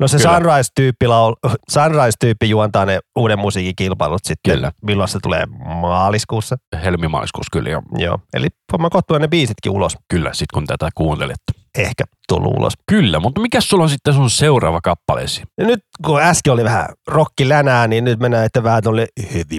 [0.00, 0.34] No se Kyllä.
[0.34, 1.34] Sunrise-tyyppi, laul,
[1.70, 4.54] Sunrise-tyyppi juontaa ne uuden musiikkikilpailut sitten.
[4.54, 4.72] Kyllä.
[4.82, 5.46] Milloin se tulee
[5.80, 6.56] maaliskuussa?
[6.84, 7.82] Helmimaaliskuussa kyllä jo.
[7.98, 8.18] Joo.
[8.34, 9.96] Eli varmaan kohtua ne biisitkin ulos.
[10.08, 11.36] Kyllä, sit kun tätä kuuntelet.
[11.78, 12.72] Ehkä tullut ulos.
[12.86, 15.42] Kyllä, mutta mikä sulla on sitten sun seuraava kappaleesi?
[15.58, 19.58] Ja nyt kun äsken oli vähän rockilänää, niin nyt mennään että vähän tuolle heavy.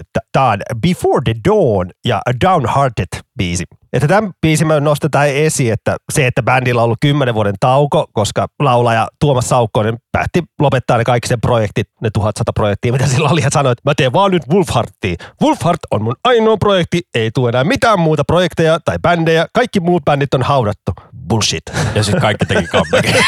[0.00, 3.06] Että tää on Before the Dawn ja Downhearted
[3.38, 3.64] biisi.
[3.94, 8.06] Että tämän biisin mä nostetaan esiin, että se, että bändillä on ollut kymmenen vuoden tauko,
[8.12, 13.28] koska laulaja Tuomas Saukkonen päätti lopettaa ne kaikki sen projektit, ne 1100 projektia, mitä sillä
[13.28, 15.14] oli, ja sanoi, että mä teen vaan nyt Wolfhartia.
[15.42, 20.04] Wolfhart on mun ainoa projekti, ei tule enää mitään muuta projekteja tai bändejä, kaikki muut
[20.04, 20.92] bändit on haudattu.
[21.28, 21.62] Bullshit.
[21.94, 23.24] Ja sitten kaikki teki comebackin.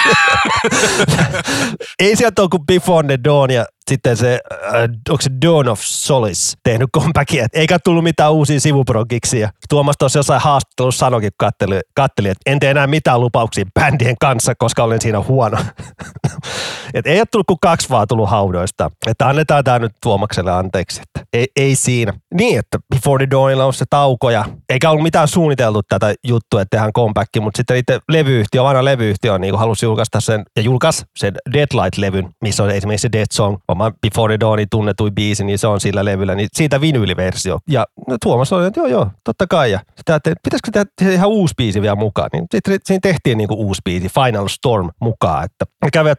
[1.98, 5.81] ei sieltä ole kuin Before the Dawn ja sitten se, äh, onko se Dawn of
[5.83, 9.40] Solace tehnyt comebackia, eikä tullut mitään uusia sivuprogiksi.
[9.40, 13.64] Ja Tuomas tuossa jossain haastattelussa sanoikin, kun katteli, katteli, että en tee enää mitään lupauksia
[13.81, 15.59] bändien kanssa, koska olen siinä huono.
[16.94, 18.90] Et ei ole tullut kuin kaksi vaan tullut haudoista.
[19.07, 21.01] Että annetaan tämä nyt Tuomakselle anteeksi.
[21.03, 22.12] Että ei, ei siinä.
[22.35, 26.62] Niin, että Before the Dawnilla on se tauko ja eikä ollut mitään suunniteltu tätä juttua,
[26.62, 30.62] että tehdään comeback, mutta sitten itse levyyhtiö, vanha levyyhtiö on niin halusi julkaista sen ja
[30.62, 35.44] julkaisi sen Deadlight-levyn, missä on esimerkiksi se Dead Song, oma Before the Dawnin tunnetui biisi,
[35.44, 37.58] niin se on sillä levyllä, niin siitä vinyyliversio.
[37.70, 37.86] Ja
[38.22, 39.70] Tuomas oli, että joo joo, totta kai.
[39.70, 43.48] Ja sitä, että pitäisikö tehdä ihan uusi biisi vielä mukaan, niin sitten siinä tehtiin niin
[43.48, 46.18] kuin uusi biisi, Final Storm mukaan, että ne kävivät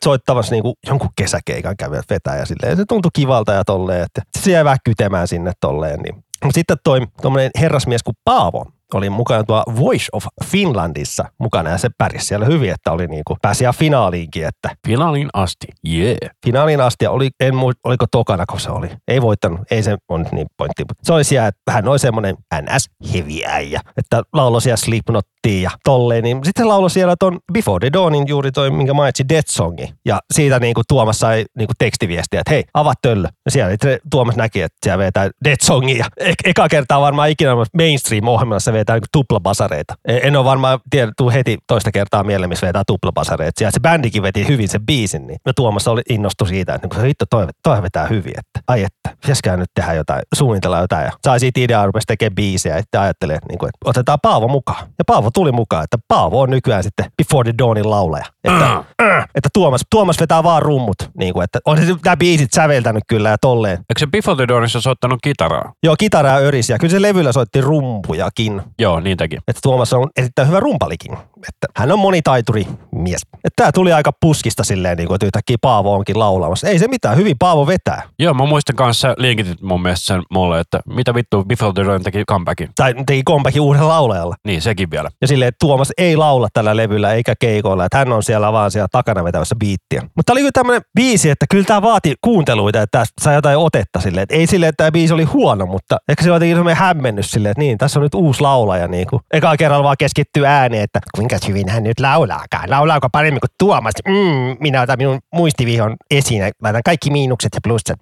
[0.52, 4.52] niin kuin jonkun kesäkeikan kävivät vetää ja silleen, se tuntui kivalta ja tolleen, että se
[4.52, 6.00] jäi vähän kytemään sinne tolleen.
[6.00, 6.24] Niin.
[6.52, 11.90] Sitten toi tuommoinen herrasmies kuin Paavo, oli mukana tuo Voice of Finlandissa mukana ja se
[11.98, 16.18] pärjäsi siellä hyvin, että oli niin kuin, pääsi ihan finaaliinkin, että Finaalin asti, yeah.
[16.46, 18.90] finaaliin asti ja oli, en muista, oliko tokana, kun se oli.
[19.08, 22.36] Ei voittanut, ei se on niin pointti, mutta se oli siellä, että hän oli semmoinen
[22.62, 27.40] NS heavy äijä, että lauloi siellä Slipknottiin ja tolleen, niin sitten se lauloi siellä ton
[27.54, 29.94] Before the Dawnin juuri toi, minkä mainitsi Dead Songi.
[30.06, 33.28] Ja siitä niin kuin Tuomas sai niin kuin tekstiviestiä, että hei, avaa töllö.
[33.46, 33.78] Ja siellä
[34.12, 36.06] Tuomas näki, että siellä vetää Dead Songia.
[36.18, 39.94] E- eka kertaa varmaan ikinä mainstream-ohjelmassa vetää niin tuplabasareita.
[40.08, 43.60] E- En ole varmaan tiedä, tuu heti toista kertaa mieleen, missä vetää tuplabasareita.
[43.60, 47.06] Siellä se bändikin veti hyvin sen biisin, niin ja Tuomas oli innostu siitä, että niin
[47.06, 51.06] hitto, toi, toi vetää hyvin, että ai että, pitäisikö nyt tehdä jotain, suunnitella jotain.
[51.06, 54.48] Ja sai siitä ideaa, rupesi tekemään biisejä, sitten ajattelee, että, niin kuin, että otetaan Paavo
[54.48, 54.88] mukaan.
[55.00, 58.26] Ja Paavo tuli mukaan, että Paavo on nykyään sitten Before the Dawnin laulaja.
[58.44, 62.54] Että, äh, että Tuomas, Tuomas vetää vaan rummut, niin kuin, että on se nämä biisit
[62.54, 63.78] säveltänyt kyllä ja tolleen.
[63.78, 65.74] Eikö se Before the Dawnissa soittanut kitaraa?
[65.84, 66.78] Joo, kitaraa örisiä.
[66.78, 68.62] Kyllä se levyllä soitti rumpujakin.
[68.80, 69.36] Joo, niin teki.
[69.48, 71.18] Että Tuomas on erittäin hyvä rumpalikin.
[71.38, 73.22] Että hän on monitaituri mies.
[73.34, 76.68] Että tämä tuli aika puskista silleen, niin kuin, että yhtäkkiä Paavo onkin laulamassa.
[76.68, 78.02] Ei se mitään, hyvin Paavo vetää.
[78.20, 82.04] Joo, mä muistan kanssa linkitit mun mielestä sen mulle, että mitä vittu Before the Dawn
[82.04, 82.70] teki comebackin.
[82.76, 84.36] Tai teki comebackin uudella laulajalla.
[84.46, 85.10] Niin, sekin vielä.
[85.22, 88.72] Ja silleen, että Tuomas ei laula tällä levyllä eikä keikoilla, että hän on siellä vaan
[88.72, 90.02] siellä takana vetämässä biittiä.
[90.16, 94.00] Mutta oli kyllä tämmöinen biisi, että kyllä tämä vaati kuunteluita, että tästä saa jotain otetta
[94.00, 94.24] silleen.
[94.24, 97.52] Että ei silleen, että tämä biisi oli huono, mutta ehkä se on jotenkin hämmennys silleen,
[97.52, 98.88] että niin, tässä on nyt uusi laulaja.
[98.88, 99.22] Niin kuin.
[99.34, 102.70] Eka kerralla vaan keskittyy ääneen, että kuinka hyvin hän nyt laulaakaan.
[102.70, 103.94] Laulaako paremmin kuin Tuomas?
[104.08, 107.98] Mm, minä otan minun muistivihon esiin ja laitan kaikki miinukset ja plussat.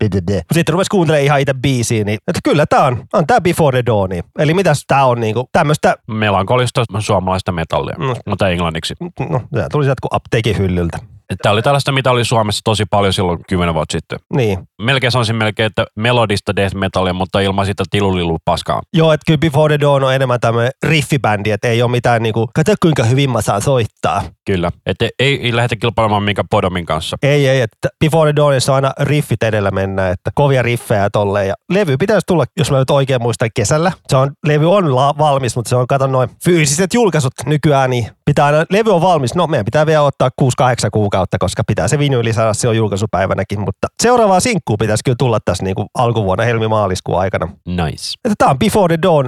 [0.54, 3.86] Sitten rupesi kuuntelemaan ihan itse biisiä, niin että kyllä tämä on, on tämä Before the
[3.86, 4.10] Dawn.
[4.40, 8.16] Eli mitäs tämä on niinku, tämmöistä, Melankolista suomalaista metallia, Mm.
[8.28, 8.94] mutta englanniksi.
[9.30, 10.98] no tämä tuli sieltä kuin apteekin hyllyltä.
[11.42, 14.20] Tämä oli tällaista, mitä oli Suomessa tosi paljon silloin kymmenen vuotta sitten.
[14.36, 14.60] Niin.
[14.82, 18.82] Melkein sanoisin melkein, että melodista death metallia, mutta ilman sitä tilulilu paskaa.
[18.94, 22.50] Joo, että kyllä Before the Dawn on enemmän tämmöinen riffibändi, että ei ole mitään niinku,
[22.56, 24.22] kato kuinka hyvin mä saan soittaa.
[24.46, 24.72] Kyllä.
[24.86, 27.18] Että ei, ei lähdetä kilpailemaan minkä Podomin kanssa.
[27.24, 31.48] Ei, ei, että Before the Dawnissa on aina riffit edellä mennä, että kovia riffejä tolleen.
[31.48, 33.92] Ja levy pitäisi tulla, jos mä nyt oikein muistan, kesällä.
[34.08, 38.08] Se on, levy on la- valmis, mutta se on, kato noin fyysiset julkaisut nykyään, niin
[38.26, 39.36] pitää aina, levy on valmis.
[39.36, 40.46] No, meidän pitää vielä ottaa 6-8
[40.94, 43.60] kuukautta, koska pitää se vinyyli saada silloin julkaisupäivänäkin.
[43.60, 47.48] Mutta seuraavaa sinkkuu pitäisi kyllä tulla tässä niin kuin alkuvuonna helmi-maaliskuun aikana.
[47.68, 48.14] Nice.
[48.26, 49.26] Että tämä on Before the Dawn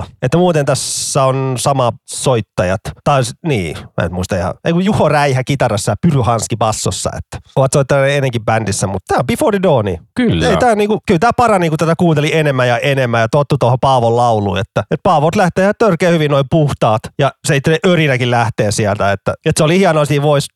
[0.00, 0.06] 4.0.
[0.22, 2.80] Että muuten tässä on sama soittajat.
[3.04, 4.54] Tai niin, mä en muista ihan.
[4.64, 7.10] Ei kun Juho Räihä kitarassa ja Pyry Hanski bassossa.
[7.16, 9.98] Että ovat soittaneet ennenkin bändissä, mutta tämä on Before the Dawn.
[10.16, 10.48] Kyllä.
[10.48, 13.78] Ei, tää niinku, kyllä tämä parani, kun tätä kuunteli enemmän ja enemmän ja tottu tuohon
[13.80, 14.58] Paavon lauluun.
[14.58, 19.12] Että, että Paavot lähtee ihan törkeä hyvin noin puhtaat ja se itse örinäkin lähtee sieltä.
[19.12, 20.46] Että, että se oli hienoa siinä Voice,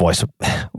[0.00, 0.26] Voice,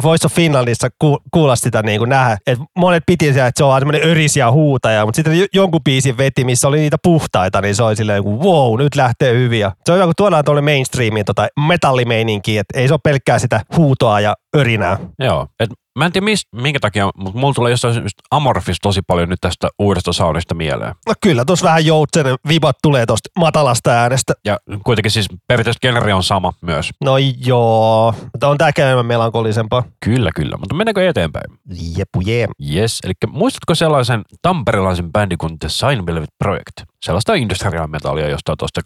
[0.03, 2.37] Voice of Finlandissa ku, kuulla sitä niin kuin nähdä.
[2.47, 5.83] Että monet piti siellä, että se on vaan semmoinen örisiä huutaja, mutta sitten jo- jonkun
[5.83, 9.59] biisin veti, missä oli niitä puhtaita, niin se oli silleen, kuin, wow, nyt lähtee hyvin.
[9.59, 13.39] Ja se on hyvä, kun tuodaan tuolle mainstreamiin tota metallimeininkiä, että ei se ole pelkkää
[13.39, 14.97] sitä huutoa ja örinää.
[15.19, 15.47] Joo.
[15.59, 19.29] Et mä en tiedä mist, minkä takia, mutta mulla tulee jostain syystä Amorphis tosi paljon
[19.29, 20.95] nyt tästä uudesta soundista mieleen.
[21.07, 24.33] No kyllä, tuossa vähän joutsenen vibat tulee tuosta matalasta äänestä.
[24.45, 26.89] Ja kuitenkin siis periaatteessa genre on sama myös.
[27.03, 29.83] No joo, mutta on tääkään enemmän melankolisempaa.
[30.05, 30.57] Kyllä, kyllä.
[30.57, 31.59] Mutta mennäänkö eteenpäin?
[31.97, 32.47] Jepu jee.
[32.73, 32.99] Yes.
[33.03, 36.94] Eli muistatko sellaisen tamperilaisen bändin kuin The Sign Velvet Project?
[37.05, 38.81] Sellaista industrial metallia jostain tuosta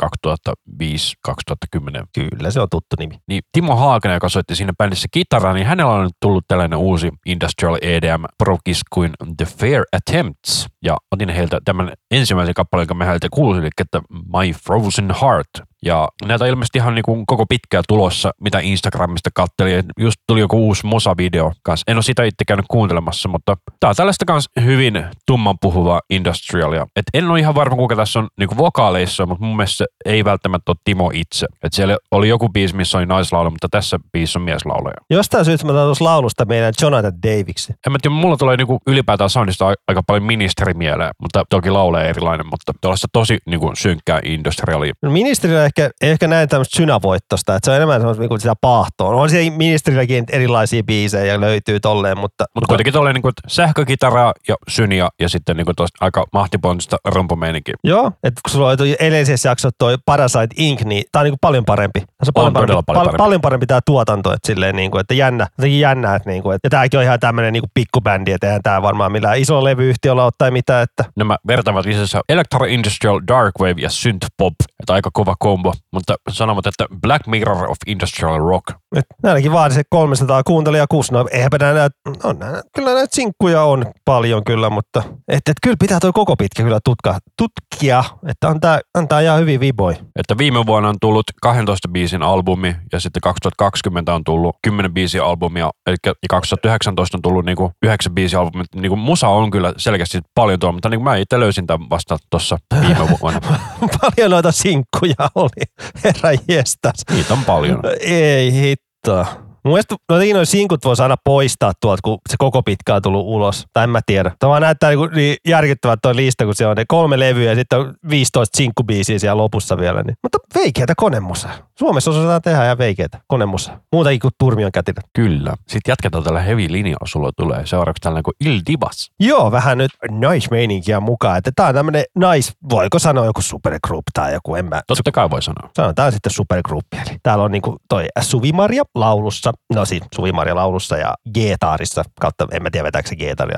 [1.30, 2.06] 2005-2010.
[2.14, 3.16] Kyllä, se on tuttu nimi.
[3.28, 7.10] Niin Timo Haakana, joka soitti siinä bändissä kitaraa, niin hänellä on nyt tullut tällainen uusi
[7.26, 10.68] industrial EDM prokis kuin The Fair Attempts.
[10.84, 15.69] Ja otin heiltä tämän ensimmäisen kappaleen, jonka me heiltä kuulin, eli että My Frozen Heart.
[15.86, 19.74] Ja näitä on ilmeisesti ihan niin kuin koko pitkää tulossa, mitä Instagramista katteli.
[19.74, 21.84] Et Just tuli joku uusi Mosa-video kanssa.
[21.88, 26.88] En ole sitä itse käynyt kuuntelemassa, mutta tää on tällaista kanssa hyvin tumman puhuvaa industrialia.
[26.96, 30.72] Et en ole ihan varma, kuka tässä on niin vokaaleissa, mutta mun mielestä ei välttämättä
[30.72, 31.48] ole Timo itse.
[31.64, 34.96] Et siellä oli joku biisi, missä oli naislaulu, mutta tässä biisissä on mieslaulaja.
[35.10, 37.74] Jostain syystä mä tuossa laulusta meidän Jonathan Daviksi.
[37.88, 42.10] En mä tiedä, mulla tulee niinku ylipäätään soundista aika paljon ministeri mieleen, mutta toki laulee
[42.10, 44.94] erilainen, mutta tuollaista tosi niinku synkkää industrialia.
[45.02, 49.10] No Ministerillä ehkä, ehkä näin tämmöistä synävoittosta, että se on enemmän semmoista niinku sitä paahtoa.
[49.10, 55.10] On siellä ministerilläkin erilaisia biisejä löytyy tolleen, mutta, Mutta kuitenkin niinku että sähkökitaraa ja syniä
[55.20, 57.74] ja sitten niinku tosta aika mahtipontista rumpumeininkiä.
[57.84, 61.66] Joo, että kun sulla toi edellisessä jaksossa toi Parasite Inc., niin tää on niinku paljon
[61.66, 62.00] parempi.
[62.00, 63.18] Tässä on, On paljon, todella parempi, paljon pal- parempi.
[63.18, 66.70] paljon parempi tää tuotanto, että silleen niinku, että jännä, jotenkin jännä, että niinku, että ja
[66.70, 70.52] tääkin on ihan tämmönen niinku pikkubändi, että eihän tää varmaan millään isolla levyyhtiöllä ole tai
[70.52, 75.10] mitä, että Nämä vertaavat itse asiassa Electro Industrial Dark Wave ja Synth Pop, että aika
[75.14, 75.59] kova kombo,
[75.92, 78.66] mutta sanovat, että Black Mirror of Industrial Rock.
[78.96, 81.14] Et näilläkin vaadi se 300 kuuntelijaa kuusi.
[81.14, 81.90] No eihän näitä,
[82.24, 86.36] on nää, kyllä näitä sinkkuja on paljon kyllä, mutta et, et kyllä pitää toi koko
[86.36, 89.94] pitkä kyllä tutka, tutkia, että antaa, antaa ihan hyvin viboi.
[90.16, 95.24] Että viime vuonna on tullut 12 biisin albumi ja sitten 2020 on tullut 10 biisin
[95.24, 98.66] albumia, eli ja 2019 on tullut niinku 9 biisin albumia.
[98.76, 102.58] Niinku musa on kyllä selkeästi paljon tuo, mutta niinku mä itse löysin tämän vasta tuossa
[102.82, 103.40] viime vuonna.
[104.02, 105.64] paljon noita sinkkuja oli,
[106.04, 106.96] herra jestas.
[107.12, 107.82] Niitä on paljon.
[108.00, 109.49] Ei да.
[109.64, 113.26] Mun mielestä jotenkin noin sinkut voisi aina poistaa tuolta, kun se koko pitkä on tullut
[113.26, 113.66] ulos.
[113.74, 114.32] Tai en mä tiedä.
[114.40, 117.56] Tämä vaan näyttää niin, niin järkyttävät tuo lista, kun siellä on ne kolme levyä ja
[117.56, 120.04] sitten on 15 sinkkubiisiä siellä lopussa vielä.
[120.04, 120.16] Niin.
[120.24, 121.50] Mutta veikeätä konemusa.
[121.80, 123.80] Suomessa osataan tehdä ihan veikeätä konemusa.
[123.92, 125.02] Muutakin kuin turmion kätilö.
[125.14, 125.54] Kyllä.
[125.68, 129.12] Sitten jatketaan tällä heavy linjalla, sulla tulee seuraavaksi tällainen kuin Il Divas.
[129.20, 131.38] Joo, vähän nyt naismeininkiä mukaan.
[131.38, 134.82] Että tää on tämmönen nais, voiko sanoa joku supergroup tai joku, en mä.
[134.88, 135.70] Totta kai voi sanoa.
[135.76, 136.98] Sanotaan sitten supergruppi.
[136.98, 142.64] Eli täällä on niinku toi Suvimaria laulussa, no siis Suvimaria laulussa ja Geetaarissa, kautta en
[142.64, 143.16] mä tiedä vetääkö se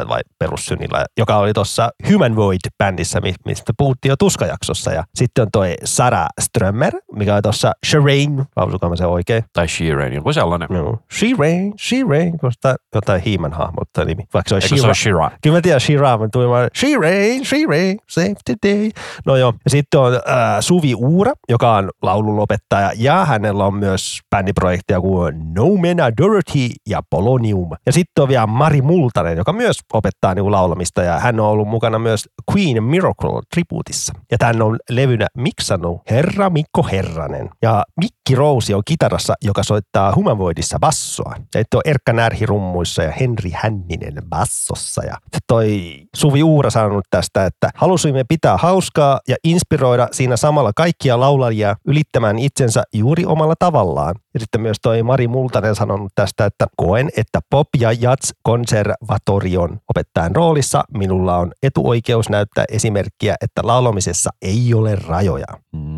[0.07, 4.91] vai perussynillä, joka oli tuossa Human Void-bändissä, mi- mistä puhuttiin jo tuskajaksossa.
[4.91, 9.43] Ja sitten on toi Sara Strömmer, mikä on tuossa Shireen, lausukaa mä se oikein.
[9.53, 10.67] Tai Sheeran, joku sellainen.
[10.71, 15.31] No, Shireen, Shireen, koska jotain He-Man hahmottaa nimi, vaikka se on Eikö se Shira.
[15.43, 18.89] Kyllä mä tiedän Shira, mutta tuli vaan Shireen, Shireen, save the day.
[19.25, 20.21] No joo, ja sitten on äh,
[20.59, 27.01] Suvi Uura, joka on laululopettaja, ja hänellä on myös bändiprojekteja kuin No Mena Dorothy ja
[27.09, 27.69] Polonium.
[27.85, 31.67] Ja sitten on vielä Mari Multanen, joka myös opettaa niinku laulamista, ja hän on ollut
[31.67, 34.13] mukana myös Queen Miracle tribuutissa.
[34.31, 37.49] Ja tän on levynä miksannut Herra Mikko Herranen.
[37.61, 41.33] Ja Mikki Rousi on kitarassa, joka soittaa Humanoidissa bassoa.
[41.37, 45.03] Ja sitten on Erkka Närhi rummuissa ja Henri Hänninen bassossa.
[45.03, 45.17] Ja
[45.47, 51.75] toi Suvi Uura sanonut tästä, että halusimme pitää hauskaa ja inspiroida siinä samalla kaikkia laulajia
[51.87, 54.15] ylittämään itsensä juuri omalla tavallaan.
[54.33, 60.35] Ja sitten myös toi Mari Multanen sanonut tästä, että koen, että pop- ja jazz-konservatorion opettajan
[60.35, 65.47] roolissa minulla on etuoikeus näyttää esimerkkiä, että laulamisessa ei ole rajoja.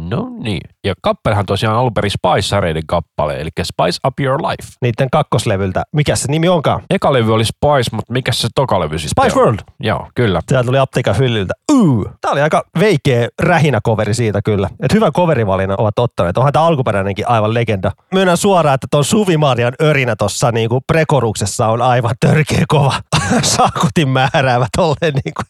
[0.09, 0.72] No niin.
[0.85, 4.73] Ja kappalehan tosiaan alun perin Spice-säreiden kappale, eli Spice Up Your Life.
[4.81, 5.83] Niiden kakkoslevyltä.
[5.91, 6.81] Mikä se nimi onkaan?
[6.89, 9.45] Eka levy oli Spice, mutta mikä se toka levy sitten Spice on?
[9.45, 9.59] World.
[9.79, 10.41] Joo, kyllä.
[10.47, 11.53] Sieltä tuli apteekan hyllyltä.
[11.71, 14.69] Uh, tää oli aika veikeä rähinäkoveri siitä kyllä.
[14.79, 16.37] Et hyvän coverivalinnan ovat ottaneet.
[16.37, 17.91] Onhan tämä alkuperäinenkin aivan legenda.
[18.13, 22.93] Myönnän suoraan, että ton Suvi Marjan örinä tuossa niinku prekoruksessa on aivan törkeä kova.
[23.41, 25.41] Saakutin määräävä tolleen niinku.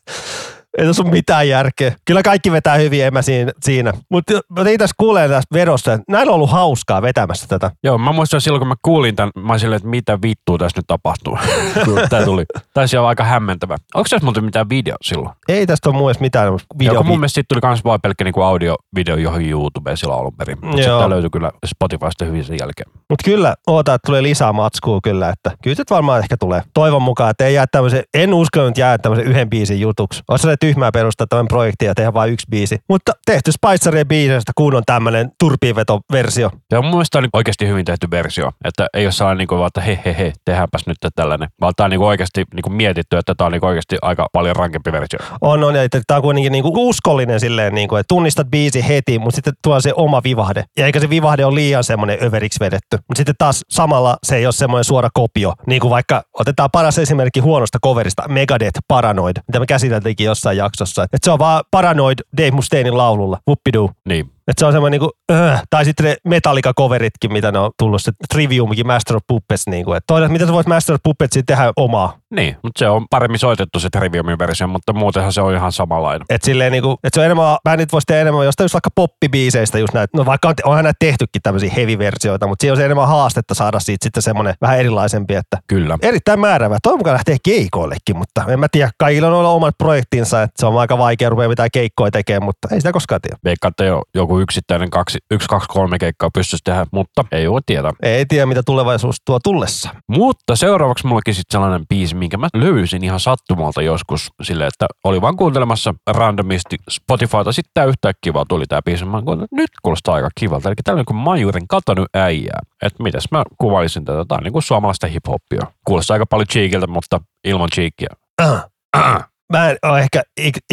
[0.77, 1.95] Ei tässä ole mitään järkeä.
[2.05, 3.51] Kyllä kaikki vetää hyvin, en mä siinä.
[3.61, 3.93] siinä.
[4.09, 7.71] Mutta mä tein tässä kuulee tästä vedosta, näillä on ollut hauskaa vetämässä tätä.
[7.83, 10.87] Joo, mä muistan silloin, kun mä kuulin tämän, mä silleen, että mitä vittua tässä nyt
[10.87, 11.37] tapahtuu.
[12.09, 12.45] tää tuli.
[12.73, 13.77] Taisi olla aika hämmentävä.
[13.93, 15.35] Onko tässä muuten mitään video silloin?
[15.47, 16.93] Ei tästä ole mielestä mitään Video.
[16.93, 20.57] Joo, mun mielestä siitä tuli myös vain pelkkä niinku audio-video johon YouTubeen silloin alun perin.
[20.61, 22.91] Mutta sitten löytyi kyllä Spotifysta hyvin sen jälkeen.
[23.09, 26.61] Mutta kyllä, oota, että tulee lisää matskua kyllä, että kyllä varmaan ehkä tulee.
[26.73, 30.23] Toivon mukaan, että ei jää tämmöisen, en usko, että jää tämmöisen yhden biisin jutuksi.
[30.27, 32.79] On se tyhmää perustaa tämän projektin ja tehdä vain yksi biisi.
[32.89, 36.51] Mutta tehty Spicerien biisestä, kun on tämmöinen turpiinveto-versio.
[36.71, 38.51] Ja mun mielestä on niinku oikeasti hyvin tehty versio.
[38.65, 41.49] Että ei ole sellainen, niinku, vaan, että he he he, tehdäänpäs nyt tällainen.
[41.61, 44.91] Vaan tää on niinku oikeasti niinku mietitty, että tää on niinku oikeasti aika paljon rankempi
[44.91, 45.19] versio.
[45.41, 49.35] On, on, ja tämä on kuitenkin niinku uskollinen silleen, niinku, että tunnistat biisi heti, mutta
[49.35, 50.63] sitten tuo se oma vivahde.
[50.77, 52.97] Ja eikä se vivahde ole liian semmoinen överiksi vedetty.
[52.97, 55.53] Mutta sitten taas samalla se ei ole semmoinen suora kopio.
[55.67, 60.65] Niin kuin vaikka otetaan paras esimerkki huonosta coverista, Megadeth Paranoid, mitä me käsiteltiinkin jossain jossain
[60.65, 61.03] jaksossa.
[61.03, 63.37] Että se on vaan Paranoid Dave Mustainin laululla.
[63.47, 63.91] Whoopidoo.
[64.05, 64.31] Niin.
[64.47, 68.11] Että se on semmoinen niinku, öö, tai sitten ne Metallica-coveritkin, mitä ne on tullut, se
[68.33, 72.17] Triviumkin Master of Puppets, niinku, että toinen, mitä sä voit Master of Puppetsin tehdä omaa.
[72.35, 76.25] Niin, mutta se on paremmin soitettu se Triviumin versio, mutta muutenhan se on ihan samanlainen.
[76.29, 79.79] Että silleen niinku, että se on enemmän, bändit voisi tehdä enemmän jostain just vaikka poppibiiseistä
[79.79, 83.07] just näitä, no vaikka on, onhan näitä tehtykin tämmöisiä heavy-versioita, mutta siinä on se enemmän
[83.07, 85.97] haastetta saada siitä sitten semmoinen vähän erilaisempi, että Kyllä.
[86.01, 86.77] erittäin määrävä.
[86.83, 90.79] Toivon mukaan lähtee keikoillekin, mutta en mä tiedä, kaikilla on omat projektinsa, että se on
[90.79, 93.37] aika vaikea rupea mitään keikkoja tekemään, mutta ei sitä koskaan tiedä.
[93.43, 97.61] Veikkaan, että jo joku yksittäinen kaksi, yksi, kaksi, kolme keikkaa pystyisi tehdä, mutta ei voi
[97.65, 97.91] tietää.
[98.01, 99.89] Ei tiedä, mitä tulevaisuus tuo tullessa.
[100.07, 105.21] Mutta seuraavaksi mullakin sitten sellainen biisi, minkä mä löysin ihan sattumalta joskus silleen, että oli
[105.21, 107.51] vaan kuuntelemassa randomisti Spotifyta.
[107.51, 109.05] Sitten tää yhtäkkiä vaan tuli tää biisi.
[109.05, 110.69] Mä kuulin, että nyt kuulostaa aika kivalta.
[110.69, 112.59] Eli tällainen kuin Majurin katanut äijää.
[112.81, 114.25] Että mitäs mä kuvailisin tätä.
[114.27, 115.67] Tää on niin kuin suomalaista hip-hoppia.
[115.85, 118.09] Kuulostaa aika paljon cheekiltä, mutta ilman cheekia.
[118.41, 118.63] Äh.
[118.97, 119.32] Äh.
[119.53, 120.21] Mä en ole ehkä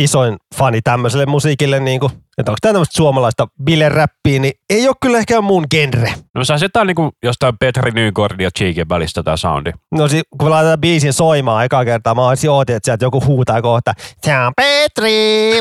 [0.00, 4.96] isoin fani tämmöiselle musiikille, niin kuin, että onko tämä tämmöistä suomalaista bileräppiä, niin ei ole
[5.02, 6.14] kyllä ehkä mun genre.
[6.34, 9.72] No sä tää on niinku jostain Petri Nykordin ja Cheekin välistä tää soundi.
[9.92, 13.62] No si- kun laitetaan biisin soimaan ekaa kertaa, mä olisin ootin, että sieltä joku huutaa
[13.62, 15.52] kohta, se on Petri!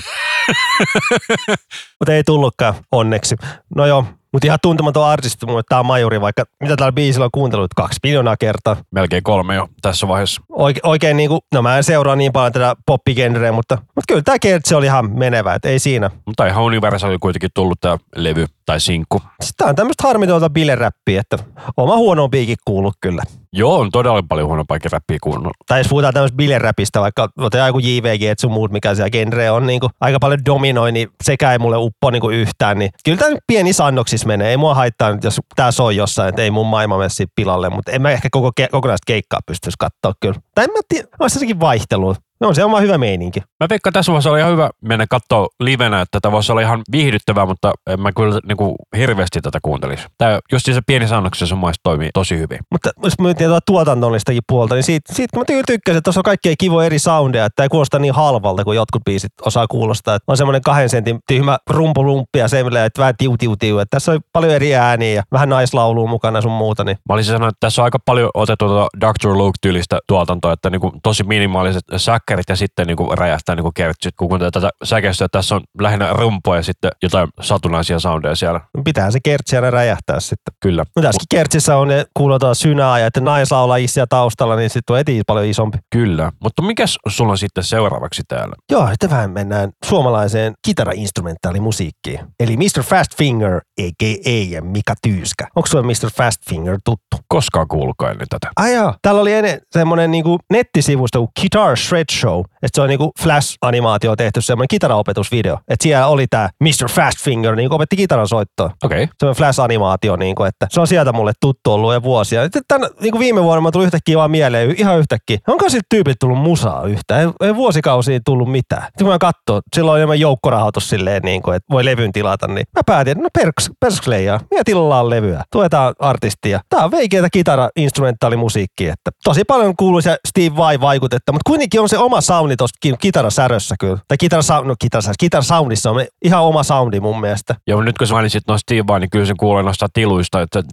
[1.99, 3.35] Mutta ei tullutkaan, onneksi.
[3.75, 7.29] No joo, mutta ihan tuntematon artisti, mutta tää on majuri, vaikka mitä tällä biisillä on
[7.33, 8.75] kuuntelut kaksi miljoonaa kertaa.
[8.91, 10.41] Melkein kolme jo tässä vaiheessa.
[10.49, 14.39] Oike, oikein niinku, no mä en seuraa niin paljon tätä poppigenreä, mutta, mutta kyllä tää
[14.39, 16.11] kertsi oli ihan menevä, että ei siinä.
[16.25, 19.19] Mutta ihan universaali kuitenkin tullut tää levy tai sinkku.
[19.19, 21.37] Sitten tää on tämmöistä harmitonta bileräppiä, että
[21.77, 23.23] oma huono piikin kuullut kyllä.
[23.53, 25.53] Joo, on todella paljon huonompaa räppiä kuunnellut.
[25.67, 29.51] Tai jos puhutaan tämmöistä bileräpistä, vaikka otetaan joku JVG, et sun muut, mikä siellä genre
[29.51, 32.79] on niin kuin, aika paljon dominoi, niin sekä ei mulle uppo niin kuin yhtään.
[32.79, 34.49] Niin kyllä tämä pieni sannoksissa menee.
[34.49, 38.01] Ei mua haittaa, jos tämä soi jossain, että ei mun maailma mene pilalle, mutta en
[38.01, 40.39] mä ehkä koko ke- kokonaista keikkaa pystyisi katsoa kyllä.
[40.55, 42.15] Tai en mä tiedä, olisi sekin vaihtelua.
[42.41, 43.39] No se on vaan hyvä meininki.
[43.39, 46.81] Mä veikkaan, tässä voisi olla ihan hyvä mennä katsoa livenä, että tämä voisi olla ihan
[46.91, 50.07] viihdyttävää, mutta en mä kyllä niin kuin hirveästi tätä kuuntelisi.
[50.17, 52.59] Tämä just se pieni sanoksessa mun mielestä toimii tosi hyvin.
[52.71, 56.19] Mutta jos mä mietin tuota tuotannollistakin puolta, niin siitä, siitä mä ty- tykkäsin, että tuossa
[56.19, 60.15] on kaikkia kivoja eri soundeja, että ei kuulosta niin halvalta kuin jotkut biisit osaa kuulostaa.
[60.15, 63.79] Että on semmoinen kahden sentin tyhmä rumpulumppi ja semmoinen, että vähän tiu tiu tiu.
[63.79, 66.83] Että tässä on paljon eri ääniä ja vähän naislaulua mukana sun muuta.
[66.83, 69.37] Niin Mä olisin sanonut, että tässä on aika paljon otettu tuota Dr.
[69.37, 71.83] Luke-tyylistä tuotantoa, että niin kuin tosi minimaaliset
[72.29, 74.15] säkkärit ja sitten niin kuin räjähtää niin kuin kertsit.
[74.15, 78.61] Kun kuuntelee tätä säkeistöä, tässä on lähinnä rumpoa ja sitten jotain satunnaisia soundeja siellä.
[78.83, 80.53] pitää se kertsi aina räjähtää sitten.
[80.61, 80.85] Kyllä.
[80.95, 85.21] No tässäkin kertsissä on ne kuulotaan synää ja että naislaulajissa taustalla, niin sitten on eti
[85.27, 85.77] paljon isompi.
[85.91, 86.31] Kyllä.
[86.43, 88.55] Mutta mikäs sulla on sitten seuraavaksi täällä?
[88.71, 92.19] Joo, sitten vähän mennään suomalaiseen kitara-instrumentaalimusiikkiin.
[92.39, 92.83] Eli Mr.
[92.83, 94.61] Fast Finger, a.k.a.
[94.61, 95.47] Mika Tyyskä.
[95.55, 96.11] Onko sulle Mr.
[96.15, 97.17] Fast Finger tuttu?
[97.27, 98.51] Koskaan kuullutkaan ennen tätä.
[98.55, 98.93] Ai joo.
[99.01, 102.39] Täällä oli ennen semmoinen niinku nettisivusto kuin Guitar Shred Show.
[102.39, 105.53] Että se on niinku Flash-animaatio tehty semmoinen kitaraopetusvideo.
[105.67, 106.89] Että siellä oli tämä Mr.
[106.89, 108.71] Fast Finger, niin opetti kitaran soittoa.
[108.83, 109.03] Okei.
[109.03, 109.15] Okay.
[109.19, 112.43] Se on Flash-animaatio, niin kuin, että se on sieltä mulle tuttu ollut jo vuosia.
[112.43, 115.37] Sitten tämän, niin kuin viime vuonna mä tuli yhtäkkiä vaan mieleen, ihan yhtäkkiä.
[115.47, 117.21] Onko siltä tyypit tullut musaa yhtään?
[117.21, 118.83] Ei, ei vuosikausia tullut mitään.
[118.83, 122.47] Sitten kun mä katsoin, silloin on enemmän joukkorahoitus silleen, niin kuin, että voi levyn tilata,
[122.47, 125.43] niin mä päätin, että no perks, perskleijaa, minä tilalla levyä.
[125.51, 126.59] Tuetaan artistia.
[126.69, 131.89] Tää on veikeätä kitara-instrumentaalimusiikkia, että tosi paljon kuuluu se Steve Vai vaikutetta, mutta kuitenkin on
[131.89, 133.97] se oma soundi tuossa kitarasärössä kyllä.
[134.07, 137.55] Tai kitara, no, kitara, kitarasoundissa on ihan oma soundi mun mielestä.
[137.67, 140.63] Ja nyt kun sä mainitsit noista Steve niin kyllä se kuulee noista tiluista, että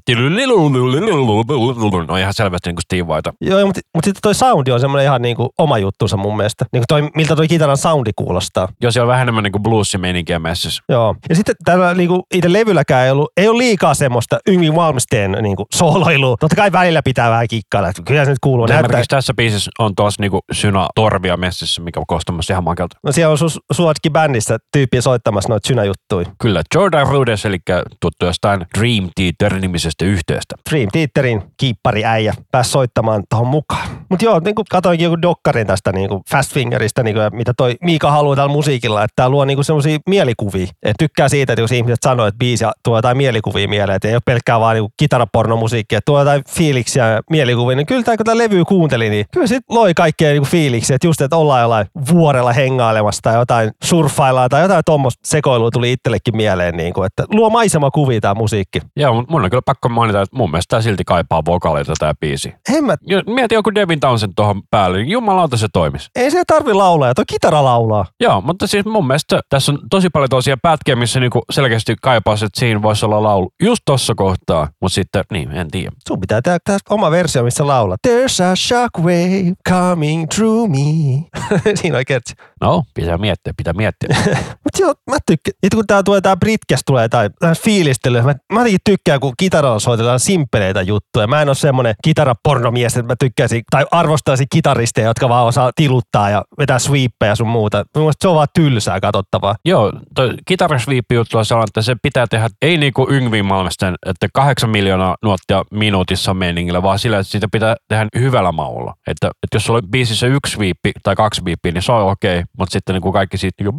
[2.09, 3.33] on ihan selvästi niin kuin Steve Vaita.
[3.40, 6.64] Joo, mutta, mutta sitten toi soundi on semmoinen ihan niinku oma juttunsa mun mielestä.
[6.72, 8.68] Niinku toi, miltä toi kitaran soundi kuulostaa.
[8.83, 10.83] Joo, siellä on vähän enemmän niin kuin bluesimeininkiä messissä.
[10.88, 11.14] Joo.
[11.29, 15.66] Ja sitten tällä niinku, itse levylläkään ei, ollut, ei ole liikaa semmoista Yngvi Malmsteen niinku,
[15.75, 16.37] sooloilua.
[16.40, 17.92] Totta kai välillä pitää vähän kikkailla.
[18.05, 18.66] Kyllä se nyt kuuluu.
[18.66, 20.88] Näyttää, Esimerkiksi tässä biisissä on tuossa niinku syna
[21.27, 22.99] torvia messissä, mikä on koostumassa ihan makelta.
[23.03, 26.27] no siellä on su, Suotkin bändissä tyyppiä soittamassa noita synäjuttuja.
[26.39, 27.59] Kyllä, Jordan Rudess, eli
[28.01, 30.55] tuttu jostain Dream Theater-nimisestä yhteestä.
[30.71, 33.89] Dream Theaterin kiippari äijä pääsi soittamaan tuohon mukaan.
[34.09, 37.77] Mutta joo, niin katoinkin joku dokkarin tästä niin kuin Fast Fingeristä, niin kuin, mitä toi
[37.83, 40.67] Miika haluaa tällä musiikilla, että tämä luo niin semmoisia mielikuvia.
[40.83, 44.15] Et tykkää siitä, että jos ihmiset sanoo, että biisi tuo jotain mielikuvia mieleen, että ei
[44.15, 48.39] ole pelkkää vaan niin kitarapornomusiikkia, tuo jotain fiiliksiä ja mielikuvia, niin kyllä tämä, kun tämä
[48.39, 52.52] levy kuunteli, niin kyllä sit loi kaikkea niin fiiliksiä, että just, että ollaan jollain vuorella
[52.52, 57.50] hengailemassa tai jotain surffaillaan tai jotain tuommoista sekoilua tuli itsellekin mieleen, niin kuin, että luo
[57.50, 58.81] maisemakuvia tämä musiikki.
[58.96, 62.12] Joo, mutta mun on kyllä pakko mainita, että mun mielestä tämä silti kaipaa vokaaleita tämä
[62.20, 62.55] biisi.
[62.74, 66.11] En mä, Mieti joku Devin Townsend tuohon päälle, niin jumalauta se toimisi.
[66.14, 68.07] ei se tarvi laulaa, tuo kitara laulaa.
[68.20, 72.44] Joo, mutta siis mun mielestä tässä on tosi paljon tosiaan pätkiä, missä niinku selkeästi kaipaisi,
[72.44, 74.68] että siinä voisi olla laulu just tossa kohtaa.
[74.81, 75.90] Mutta sitten, niin, en tiedä.
[76.09, 76.59] Sun pitää tehdä
[76.90, 77.96] oma versio, missä laulaa.
[78.09, 80.96] There's a shockwave coming through me.
[81.81, 82.21] Siinä oikein.
[82.61, 84.09] No, pitää miettiä, pitää miettiä.
[84.65, 85.55] Mutta joo, mä tykkään.
[85.75, 89.79] Kun tää tulee tää Britkes tulee tai tää fiilistely, mä, mä jotenkin tykkään, kun kitaralla
[89.79, 91.27] soitellaan simppeleitä juttuja.
[91.27, 96.31] Mä en ole semmonen kitarapornomies, että mä tykkäisin tai arvostaisin kitaristeja, jotka vaan osaa tiluttaa
[96.31, 97.85] ja vetää sweepejä sun muuta.
[97.97, 99.57] Mun mielestä se on vaan tylsää katsottavaa.
[99.65, 103.94] Joo, toi kitarasviippi juttu on sellainen, että se pitää tehdä, ei niin kuin Yngvin Malmsten,
[104.07, 108.94] että kahdeksan miljoonaa nuottia minuutissa meningillä, vaan sillä, että sitä pitää tehdä hyvällä maulla.
[109.07, 112.43] Että, että jos sulla on biisissä yksi viippi tai kaksi viippiä, niin se on okei,
[112.59, 113.75] mutta sitten niin kuin kaikki siitä niin,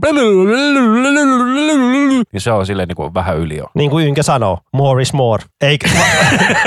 [2.34, 3.66] niin se on silleen niin kuin vähän yli jo.
[3.74, 5.44] Niin kuin Ynkä sanoo, more is more.
[5.62, 5.90] Eikä,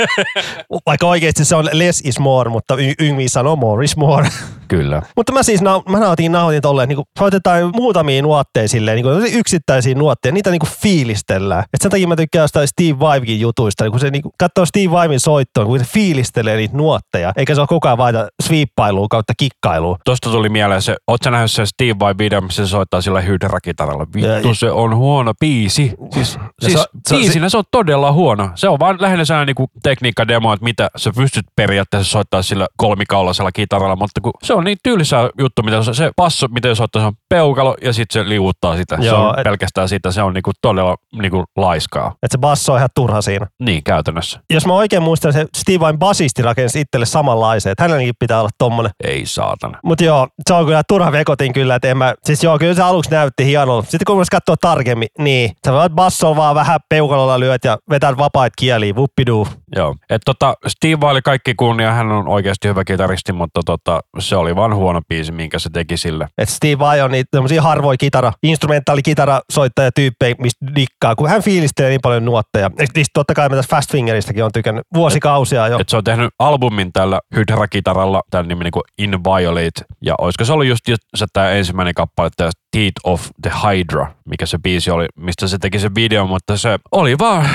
[0.85, 4.29] vaikka oikeasti se on less is more, mutta Y- Yngvi sanoo more is more.
[4.71, 5.01] Kyllä.
[5.15, 9.33] Mutta mä siis na- mä nautin, nautin tolleen, niin soitetaan muutamia nuotteja silleen, niin kuin
[9.33, 11.63] yksittäisiä nuotteja, niitä niin kuin fiilistellään.
[11.73, 14.65] Et sen takia mä tykkään jostain Steve Vaivikin jutuista, niin kun se niin kuin, katsoo
[14.65, 19.07] Steve Vaivin soittoa, kun se fiilistelee niitä nuotteja, eikä se ole koko ajan vaita sweeppailua
[19.09, 19.97] kautta kikkailua.
[20.05, 24.05] Tuosta tuli mieleen se, ootko nähnyt se Steve Vai video, missä se soittaa sillä hydra-kitaralla?
[24.15, 25.93] Vittu, Ja- se on huono biisi.
[26.13, 28.49] Siis, Ja siis se- se- biisinä se on todella huono.
[28.55, 33.51] Se on vaan lähinnä sellainen niinku tekniikkademo, että mitä sä pystyt periaatteessa soittaa sillä kolmikaulaisella
[33.51, 37.01] kitaralla, mutta kun se on niin tylsä juttu, mitä se, se passo, miten se soittaa,
[37.01, 38.97] se on peukalo ja sitten se liuuttaa sitä.
[39.01, 42.07] se Joo, on et- pelkästään sitä, se on niinku todella niinku laiskaa.
[42.07, 43.47] Että se basso on ihan turha siinä.
[43.59, 44.39] Niin, käytännössä.
[44.53, 48.49] Jos mä oikein muistan, se Steve Vain basisti rakensi itselle samanlaisen, että hänelläkin pitää olla
[48.57, 48.91] tommonen.
[49.03, 49.79] Ei saatana.
[49.83, 52.81] Mutta joo, se on kyllä turha vekotin kyllä, että en mä, siis joo, kyllä se
[52.81, 53.89] aluksi näytti hienolta.
[53.91, 58.17] Sitten kun mä katsoo tarkemmin, niin sä voit bassolla vaan vähän peukalolla lyöt ja vetää
[58.17, 59.47] vapaat kieliä, vuppiduu.
[59.75, 59.95] Joo.
[60.09, 64.35] Et tota, Steve Vai oli kaikki kunnia, hän on oikeasti hyvä kitaristi, mutta tota, se
[64.35, 66.27] oli vaan huono biisi, minkä se teki sille.
[66.37, 72.01] Että Steve Vai on niitä tämmöisiä harvoja kitara, instrumentaalikitarasoittajatyyppejä, mistä dikkaa, kun hän fiilistelee niin
[72.01, 72.71] paljon nuotteja.
[72.79, 75.79] Et niistä totta kai mä tässä Fast Fingeristäkin on tykännyt vuosikausia jo.
[75.79, 80.45] Et se on tehnyt albumin tällä Hydra-kitaralla, tämän nimi niin kuin In Violate, ja olisiko
[80.45, 80.81] se ollut just
[81.15, 85.57] se tämä ensimmäinen kappale, tämä Teeth of the Hydra, mikä se biisi oli, mistä se
[85.57, 87.49] teki sen videon, mutta se oli vaan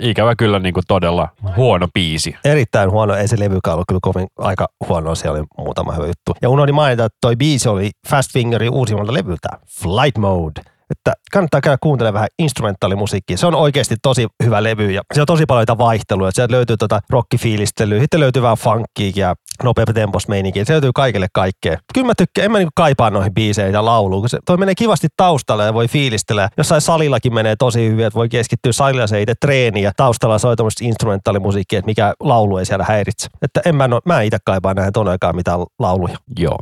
[0.00, 2.36] ikävä kyllä niin kuin todella huono biisi.
[2.44, 6.32] Erittäin huono, ei se levykään ollut kyllä kovin aika huono, siellä oli muutama hyvä juttu.
[6.42, 9.48] Ja unohdin mainita, että toi biisi oli Fast Fingerin uusimmalta levyltä,
[9.80, 10.75] Flight Mode.
[10.90, 13.36] Että kannattaa käydä kuuntelemaan vähän instrumentaalimusiikkia.
[13.36, 16.30] Se on oikeasti tosi hyvä levy ja se on tosi paljon niitä vaihteluja.
[16.30, 20.64] Sieltä löytyy tota rockifiilistelyä, sitten löytyy vähän funkia ja nopea tempos meininkiä.
[20.64, 21.78] Se löytyy kaikille kaikkea.
[21.94, 24.74] Kyllä mä tykkään, en mä niinku kaipaa noihin biiseihin ja lauluun, kun se toi menee
[24.74, 26.48] kivasti taustalle ja voi fiilistellä.
[26.56, 30.56] Jossain salillakin menee tosi hyvin, että voi keskittyä salilla se itse treeniin ja taustalla soi
[30.56, 33.28] tämmöistä instrumentaalimusiikkia, että mikä laulu ei siellä häiritse.
[33.42, 36.18] Että en mä, no, mä itse kaipaa näin ton aikaan mitään lauluja.
[36.38, 36.58] Joo.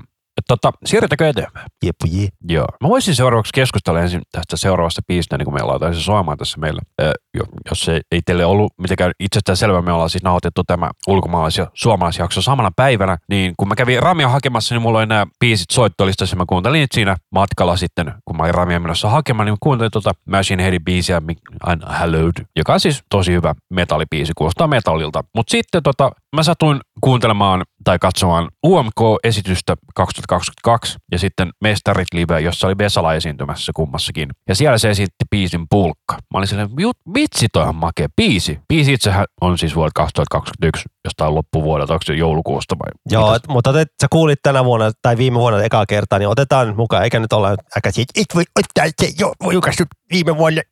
[0.48, 1.66] Tota, siirrytäänkö eteenpäin?
[1.84, 2.28] Jeppu jee.
[2.48, 2.66] Joo.
[2.82, 6.58] Mä voisin seuraavaksi keskustella ensin tästä seuraavasta biisistä, niin kuin meillä on se soimaan tässä
[6.60, 6.80] meillä.
[7.02, 10.90] Ö, jo- jos se ei teille ollut mitenkään itsestään selvä, me ollaan siis nauhoitettu tämä
[11.08, 15.26] ulkomaalais- ja suomalaisjakso samana päivänä, niin kun mä kävin Ramia hakemassa, niin mulla oli nämä
[15.40, 19.46] biisit soittolistassa, ja mä kuuntelin niitä siinä matkalla sitten, kun mä olin Ramia menossa hakemaan,
[19.46, 21.22] niin mä kuuntelin tuota Machine Headin biisiä
[21.66, 25.24] I'm Hallowed, joka on siis tosi hyvä metallibiisi, kuulostaa metallilta.
[25.36, 32.66] Mutta sitten tota, mä satuin kuuntelemaan tai katsomaan UMK-esitystä 2022 ja sitten Mestarit Live, jossa
[32.66, 34.28] oli Vesala esiintymässä kummassakin.
[34.48, 36.12] Ja siellä se esitti biisin Pulkka.
[36.14, 38.58] Mä olin silleen, "Jut- vitsi toi on makea biisi.
[38.68, 42.90] Biisi itsehän on siis vuodelta 2021, jostain loppuvuodelta, onko se joulukuusta vai?
[43.10, 43.36] Joo, mitäs?
[43.36, 46.76] et, mutta otet, sä kuulit tänä vuonna tai viime vuonna ekaa kertaa, niin otetaan nyt
[46.76, 50.62] mukaan, eikä nyt olla että et voi ottaa se jo julkaistu viime vuonna.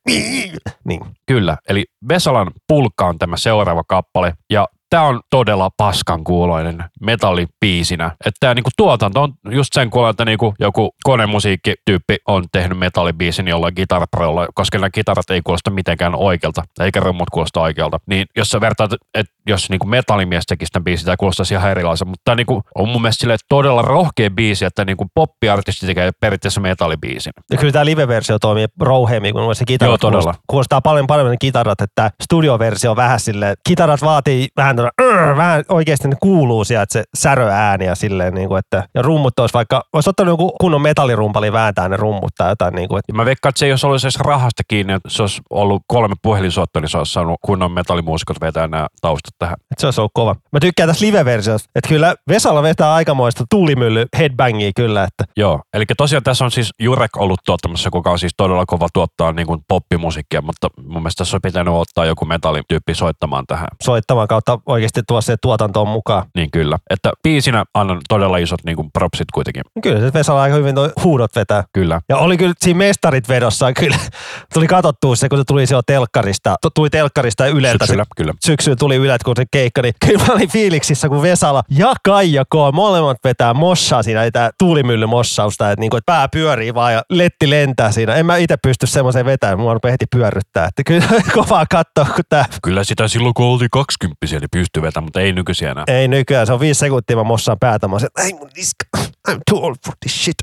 [0.85, 1.01] Niin.
[1.27, 8.07] Kyllä, eli Vesalan Pulkka on tämä seuraava kappale, ja tämä on todella paskan kuuloinen metallipiisinä.
[8.07, 13.49] Että tämä niinku tuotanto on just sen kuuloinen, että niinku joku konemusiikkityyppi on tehnyt metallibiisin
[13.49, 17.99] jollain kitaraprolla, koska nämä kitarat ei kuulosta mitenkään oikealta, eikä rummut kuulosta oikealta.
[18.07, 22.11] Niin jos sä vertaat, että jos niinku metallimies tekisi tämän biisin, tämä kuulostaisi ihan erilaiselta,
[22.11, 27.33] mutta tämä niinku on mun mielestä todella rohkea biisi, että niinku poppiartisti tekee periaatteessa metallibiisin.
[27.51, 29.91] Ja kyllä tämä live-versio toimii rouheemmin kuin se kitarat.
[29.91, 30.35] Joo, todella.
[30.47, 35.65] Kuulostaa, paljon paremmin ne kitarat, että studioversio on vähän silleen, kitarat vaatii vähän, "Arr", vähän
[35.69, 39.83] oikeasti ne kuuluu sieltä se säröääni ja silleen, niin kuin, että, ja rummut olisi vaikka,
[39.93, 43.25] olisi ottanut joku kunnon metallirumpali vääntää ne rummut tai jotain, niin kuin, että Ja mä
[43.25, 46.81] veikkaan, että se ei olisi ollut edes rahasta kiinni, että se olisi ollut kolme puhelinsoittoa,
[46.81, 49.57] niin se olisi saanut kunnon metallimuusikot vetää nämä taustat tähän.
[49.71, 50.37] että se olisi ollut kova.
[50.53, 55.85] Mä tykkään tästä live-versiosta, että kyllä Vesala vetää aikamoista tuulimylly headbangia kyllä, että Joo, eli
[55.97, 59.61] tosiaan tässä on siis Jurek ollut tuottamassa, kuka on siis todella kova tuottaa niin kuin
[59.69, 63.69] poppimusiikkia, mutta mun mielestä tässä on pitänyt ottaa joku metallityyppi soittamaan tähän.
[63.83, 66.27] soittamaan kautta oikeasti tuo se tuotantoon mukaan.
[66.35, 66.79] Niin kyllä.
[66.91, 69.63] Että biisinä annan todella isot niin kuin propsit kuitenkin.
[69.83, 71.65] Kyllä se Vesala aika hyvin toi huudot vetää.
[71.73, 72.01] Kyllä.
[72.09, 73.97] Ja oli kyllä siinä mestarit vedossa, kyllä
[74.55, 77.85] tuli katsottua se, kun se tuli siellä telkkarista, tu- tuli telkkarista ja Yleltä.
[77.85, 78.33] Syksyllä, se, kyllä.
[78.47, 82.45] syksyllä tuli Yleltä, kun se keikka, niin kyllä mä olin fiiliksissä, kun Vesala ja Kaija
[82.45, 82.55] K.
[82.73, 87.51] molemmat vetää mossaa siinä, tää tuulimylly mossausta, että, niinku, että pää pyörii vaan ja letti
[87.51, 88.15] lentää siinä.
[88.15, 90.67] En mä itse pysty semmoiseen vetämään, mua rupeaa heti pyörryttää.
[90.67, 95.05] Että kyllä kovaa katsoa, kun tää Kyllä sitä silloin, kun oltiin 20 niin pystyi vetämään,
[95.07, 95.85] mutta ei nykyisiä enää.
[95.87, 97.89] Ei nykyään, se on viisi sekuntia, mä mossaan päätä.
[97.89, 98.85] Mä että ei mun niska,
[99.29, 100.37] I'm too old for this shit.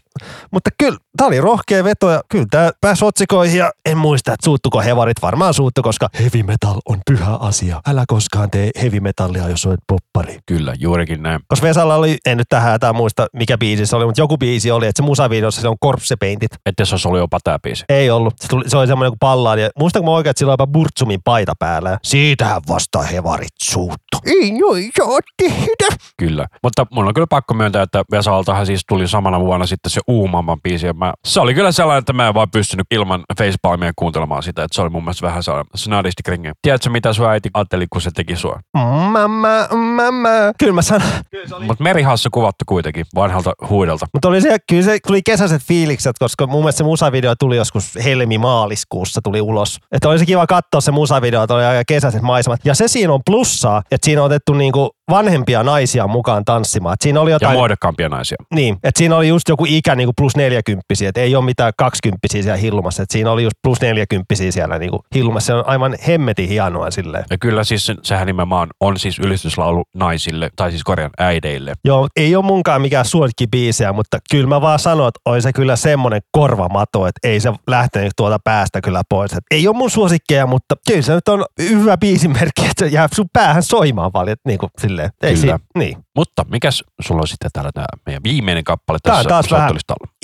[0.52, 4.46] Mutta kyllä, tää oli rohkea veto ja kyllä tää pääsi otsikoihin ja en muista, että
[4.46, 5.22] suuttuko hevarit.
[5.22, 7.82] Varmaan suuttu, koska heavy metal on pyhä asia.
[7.88, 10.40] Älä koskaan tee heavy metallia, jos olet poppari.
[10.46, 11.40] Kyllä, juurikin näin.
[11.48, 14.72] Koska Vesalla oli, en nyt tähän hätään muista mikä biisi se oli, mutta joku biisi
[14.72, 16.52] oli, että se musavideossa se on Corpse Paintit.
[16.66, 17.86] Että se olisi ollut jopa tämä biisi.
[17.90, 18.34] Ei ollut.
[18.40, 19.62] Se, tuli, se oli semmoinen kuin pallaali.
[19.80, 21.98] Muistanko mä oikein, että sillä oli jopa Burtsumin paita päällä.
[22.04, 24.18] Siitähän vasta hevarit suuttu.
[24.26, 24.52] Ei
[24.98, 25.88] saa tehdä.
[26.18, 26.48] Kyllä.
[26.64, 30.62] Mutta mun on kyllä pakko myöntää, että Vesaltahan siis tuli samana vuonna sitten se uumamman
[30.62, 30.86] biisi.
[30.86, 34.64] Ja mä, se oli kyllä sellainen, että mä en vaan pystynyt ilman facepalmia kuuntelemaan sitä.
[34.64, 36.52] Että se oli mun mielestä vähän sellainen snadisti kringi.
[36.62, 38.60] Tiedätkö, mitä sun äiti ajatteli, kun se teki sua?
[38.74, 40.30] Mamma, mamma.
[40.60, 41.08] Kyllä mä sanon.
[41.68, 44.06] Mutta merihassa kuvattu kuitenkin vanhalta huidelta.
[44.14, 47.96] Mutta oli se, kyllä se tuli kesäiset fiilikset, koska mun mielestä se musavideo tuli joskus
[48.04, 49.78] helmi-maaliskuussa tuli ulos.
[49.92, 52.60] Että oli se kiva katsoa se musavideo, että oli aika kesäiset maisemat.
[52.66, 56.94] Ja se siinä on plussaa, että siinä on otettu niinku vanhempia naisia mukaan tanssimaan.
[56.94, 57.58] Et siinä oli Ja jotain...
[57.58, 58.38] muodokkaampia naisia.
[58.56, 62.44] Niin, että siinä oli just joku ikä niinku plus neljäkymppisiä, että ei ole mitään kaksikymppisiä
[62.44, 65.46] siellä hillumassa, että siinä oli just plus neljäkymppisiä siellä niinku hillumassa.
[65.48, 67.24] Se on aivan hemmetin hienoa silleen.
[67.30, 71.74] Ja kyllä siis se- sehän nimenomaan on siis ylistyslaulu naisille, tai siis korjan äideille.
[71.86, 75.76] Joo, ei ole munkaan mikään suosikkibiisejä, mutta kyllä mä vaan sanon, että oli se kyllä
[75.76, 79.34] semmoinen korvamato, että ei se lähtenyt tuolta päästä kyllä pois.
[79.34, 83.30] Et ei ole mun suosikkeja, mutta kyllä se nyt on hyvä biisimerkki, se jää sun
[83.34, 85.10] päähän soimaan paljon, niin kuin silleen.
[85.24, 85.58] Ei Kyllä.
[85.58, 85.98] Si- niin.
[86.16, 89.74] Mutta mikäs sulla on sitten täällä tämä meidän viimeinen kappale Tää on tässä taas vähän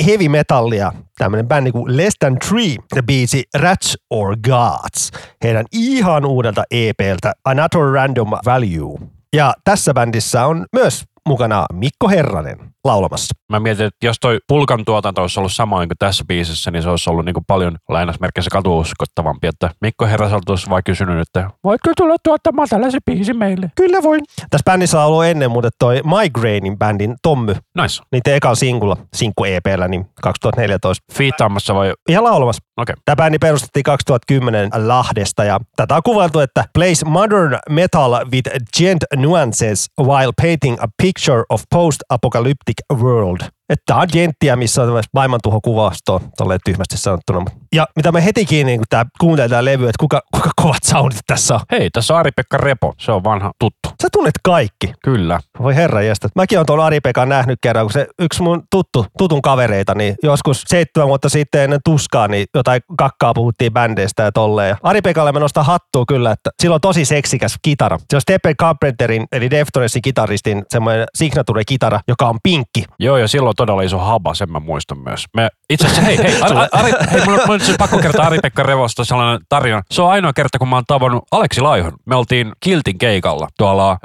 [0.05, 5.11] heavy metallia, tämmöinen bändi kuin Less Than Three, ja biisi Rats or Gods,
[5.43, 8.99] heidän ihan uudelta EPltä Another Random Value.
[9.35, 13.35] Ja tässä bändissä on myös mukana Mikko Herranen laulamassa.
[13.51, 16.89] Mä mietin, että jos toi Pulkan tuotanto olisi ollut samoin kuin tässä biisissä, niin se
[16.89, 19.47] olisi ollut niin kuin paljon lainausmerkeissä katuuskottavampi.
[19.47, 23.71] Että Mikko Herraselta olisi vaan kysynyt, että voitko tulla tuottamaan tällaisen biisin meille?
[23.75, 24.21] Kyllä voin.
[24.49, 28.03] Tässä bändissä on ollut ennen muuten toi Migrainin bändin Tommy, Nice.
[28.11, 31.05] niiden ekan sinkulla, sinkku EPllä, niin 2014.
[31.13, 31.93] Fiittaamassa vai?
[32.09, 32.63] Ihan laulamassa.
[32.77, 32.93] Okei.
[32.93, 33.01] Okay.
[33.05, 39.03] Tämä bändi perustettiin 2010 Lahdesta ja tätä on kuvailtu, että plays modern metal with gent
[39.15, 41.14] nuances while painting a picture
[41.49, 43.51] of post-apocalyptic world.
[43.69, 47.45] Että tämä on genttiä, missä on tämmöistä maailmantuhokuvastoa, tolleen tyhmästi sanottuna.
[47.75, 51.19] Ja mitä me heti kiinni, kun tämä kuuntelee tämä levy, että kuka, kuka kovat soundit
[51.27, 51.59] tässä on.
[51.71, 52.93] Hei, tässä on Ari-Pekka Repo.
[52.99, 53.89] Se on vanha tuttu.
[54.01, 54.93] Sä tunnet kaikki.
[55.03, 55.39] Kyllä.
[55.59, 56.27] Voi herra jästä.
[56.35, 60.15] Mäkin olen tuon Ari Pekan nähnyt kerran, kun se yksi mun tuttu, tutun kavereita, niin
[60.23, 64.69] joskus seitsemän vuotta sitten ennen tuskaa, niin jotain kakkaa puhuttiin bändeistä ja tolleen.
[64.69, 67.97] Ja Ari Pekalle mä nostan hattua kyllä, että sillä on tosi seksikäs kitara.
[68.09, 72.83] Se on Stephen Carpenterin, eli Deftonesin kitaristin semmoinen signature-kitara, joka on pinkki.
[72.99, 75.25] Joo, ja silloin on todella iso haba, sen mä muistan myös.
[75.35, 78.63] Me, itse asiassa, hei, hei, Ari, Ari, hei mun, mun on siis pakko kertoa Ari-Pekka
[78.63, 79.81] Revosta sellainen tarina.
[79.91, 81.93] Se on ainoa kerta, kun mä oon tavannut Aleksi Laihon.
[82.05, 83.97] Me oltiin Kiltin keikalla tuolla äh,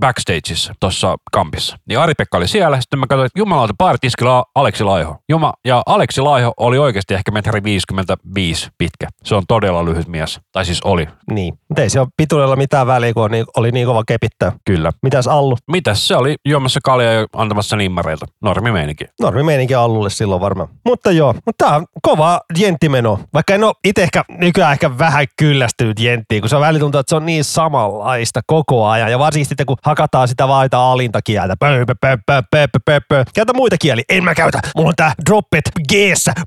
[0.00, 1.76] backstageissa tuossa kampissa.
[1.88, 5.16] Niin Ari-Pekka oli siellä, sitten mä katsoin, että jumalauta, baaritiskillä on Aleksi Laiho.
[5.28, 9.06] Juma, ja Aleksi Laiho oli oikeasti ehkä metri 55 pitkä.
[9.24, 10.40] Se on todella lyhyt mies.
[10.52, 11.54] Tai siis oli, Niin.
[11.68, 14.52] Mutta ei se ole pituudella mitään väliä, kun on niin, oli niin kova kepittää.
[14.64, 14.92] kyllä.
[15.02, 15.56] Mitäs Allu?
[15.70, 18.26] Mitäs se oli juomassa kaljaa ja antamassa nimmareilta?
[18.42, 18.85] Normi meininki.
[19.20, 20.68] Normi meininki Allulle silloin varmaan.
[20.84, 23.20] Mutta joo, mutta tää on kova jenttimeno.
[23.34, 26.98] Vaikka en ole itse ehkä nykyään ehkä vähän kyllästynyt jenttiin, kun se on välillä tuntuu,
[26.98, 29.10] että se on niin samanlaista koko ajan.
[29.10, 31.54] Ja varsinkin sitten, kun hakataan sitä vaita alinta kieltä.
[31.60, 33.24] Pö, pö, pö, pö, pö, pö, pö, pö.
[33.34, 34.04] Käytä muita kieliä.
[34.08, 34.60] En mä käytä.
[34.76, 35.92] Mulla on tää droppet g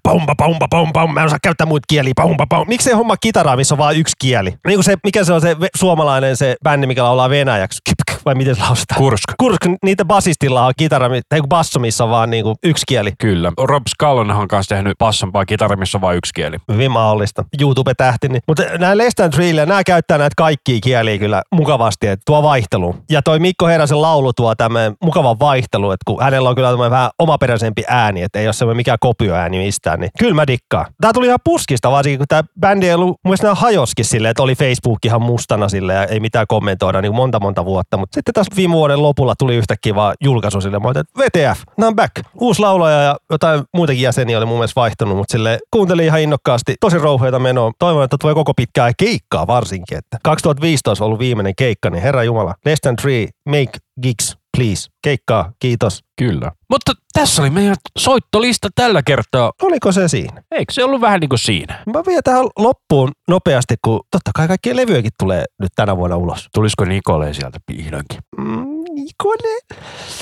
[0.03, 1.07] Pompa, pompa, pompa.
[1.07, 2.13] Mä en osaa käyttää muita kieliä.
[2.15, 2.69] Pompa, pompa.
[2.69, 4.49] Miksei homma kitaraa, missä on vain yksi kieli?
[4.49, 7.79] Niin kuin se, mikä se on se suomalainen se bändi, mikä laulaa venäjäksi.
[8.25, 8.97] Vai miten se lausutaan?
[8.97, 9.23] Kursk.
[9.39, 13.11] Kursk, niitä basistilla on kitara, tai basso, missä on vaan niinku yksi kieli.
[13.19, 13.51] Kyllä.
[13.57, 16.57] Rob Scallonhan on kanssa tehnyt basson vai kitara, missä on vain yksi kieli.
[16.71, 17.45] Hyvin mahdollista.
[17.61, 18.27] YouTube-tähti.
[18.27, 18.41] Niin.
[18.47, 22.95] Mutta nämä Lestan Trille, nämä käyttää näitä kaikkia kieliä kyllä mukavasti, että tuo vaihtelu.
[23.09, 26.91] Ja toi Mikko Heräsen laulu tuo tämmöinen mukava vaihtelu, että kun hänellä on kyllä tämmöinen
[26.91, 30.85] vähän omaperäisempi ääni, että ei ole semmoinen mikään kopioääni mistään, niin kyllä mä dikkaan.
[31.01, 34.43] Tää tuli ihan puskista, varsinkin kun tämä bändi ei ollut, mun nämä hajoskin silleen, että
[34.43, 37.97] oli Facebook ihan mustana sille ja ei mitään kommentoida niin monta monta vuotta.
[37.97, 41.87] Mutta sitten taas viime vuoden lopulla tuli yhtäkkiä vaan julkaisu sille, mä että VTF, nämä
[41.87, 42.13] on back.
[42.39, 46.75] Uusi laulaja ja jotain muitakin jäseniä oli mun mielestä vaihtunut, mutta sille kuuntelin ihan innokkaasti.
[46.79, 47.71] Tosi rouheita menoa.
[47.79, 49.97] Toivon, että tulee koko pitkää keikkaa varsinkin.
[49.97, 52.55] Että 2015 on ollut viimeinen keikka, niin herra Jumala.
[52.65, 54.89] Less than three, make gigs, please.
[55.03, 56.03] Keikkaa, kiitos.
[56.17, 56.51] Kyllä.
[56.69, 59.51] Mutta tässä oli meidän soittolista tällä kertaa.
[59.61, 60.43] Oliko se siinä?
[60.51, 61.83] Eikö se ollut vähän niin kuin siinä?
[61.93, 66.47] Mä vielä tähän loppuun nopeasti, kun totta kai kaikkia levyjäkin tulee nyt tänä vuonna ulos.
[66.53, 68.19] Tulisiko Nikole sieltä vihdoinkin?
[68.37, 69.59] Mm, Nikole,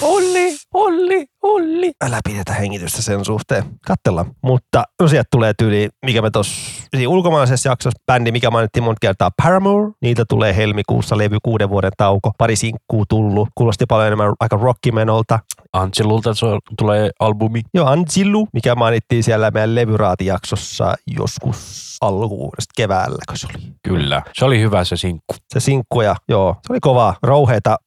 [0.02, 1.92] Olli, Olli, Olli.
[2.06, 3.64] Älä pidetä hengitystä sen suhteen.
[3.88, 4.32] Kattellaan.
[4.44, 9.32] Mutta no sieltä tulee tyyli, mikä me tuossa ulkomaalaisessa jaksossa, bändi, mikä mainittiin monta kertaa,
[9.44, 9.92] Paramore.
[10.02, 12.32] Niitä tulee helmikuussa levy, kuuden vuoden tauko.
[12.38, 13.50] Pari sinkkuu tullut.
[13.56, 15.40] Kuulosti paljon enemmän aika rockimenolta.
[15.74, 16.30] Angelulta
[16.78, 17.62] tulee albumi.
[17.74, 23.64] Joo, Anzilu, mikä mainittiin siellä meidän levyraatijaksossa joskus alkuvuodesta keväällä, kun se oli.
[23.84, 24.22] Kyllä.
[24.34, 25.36] Se oli hyvä se sinkku.
[25.54, 27.78] Se sinkku ja joo, se oli kovaa, rouheita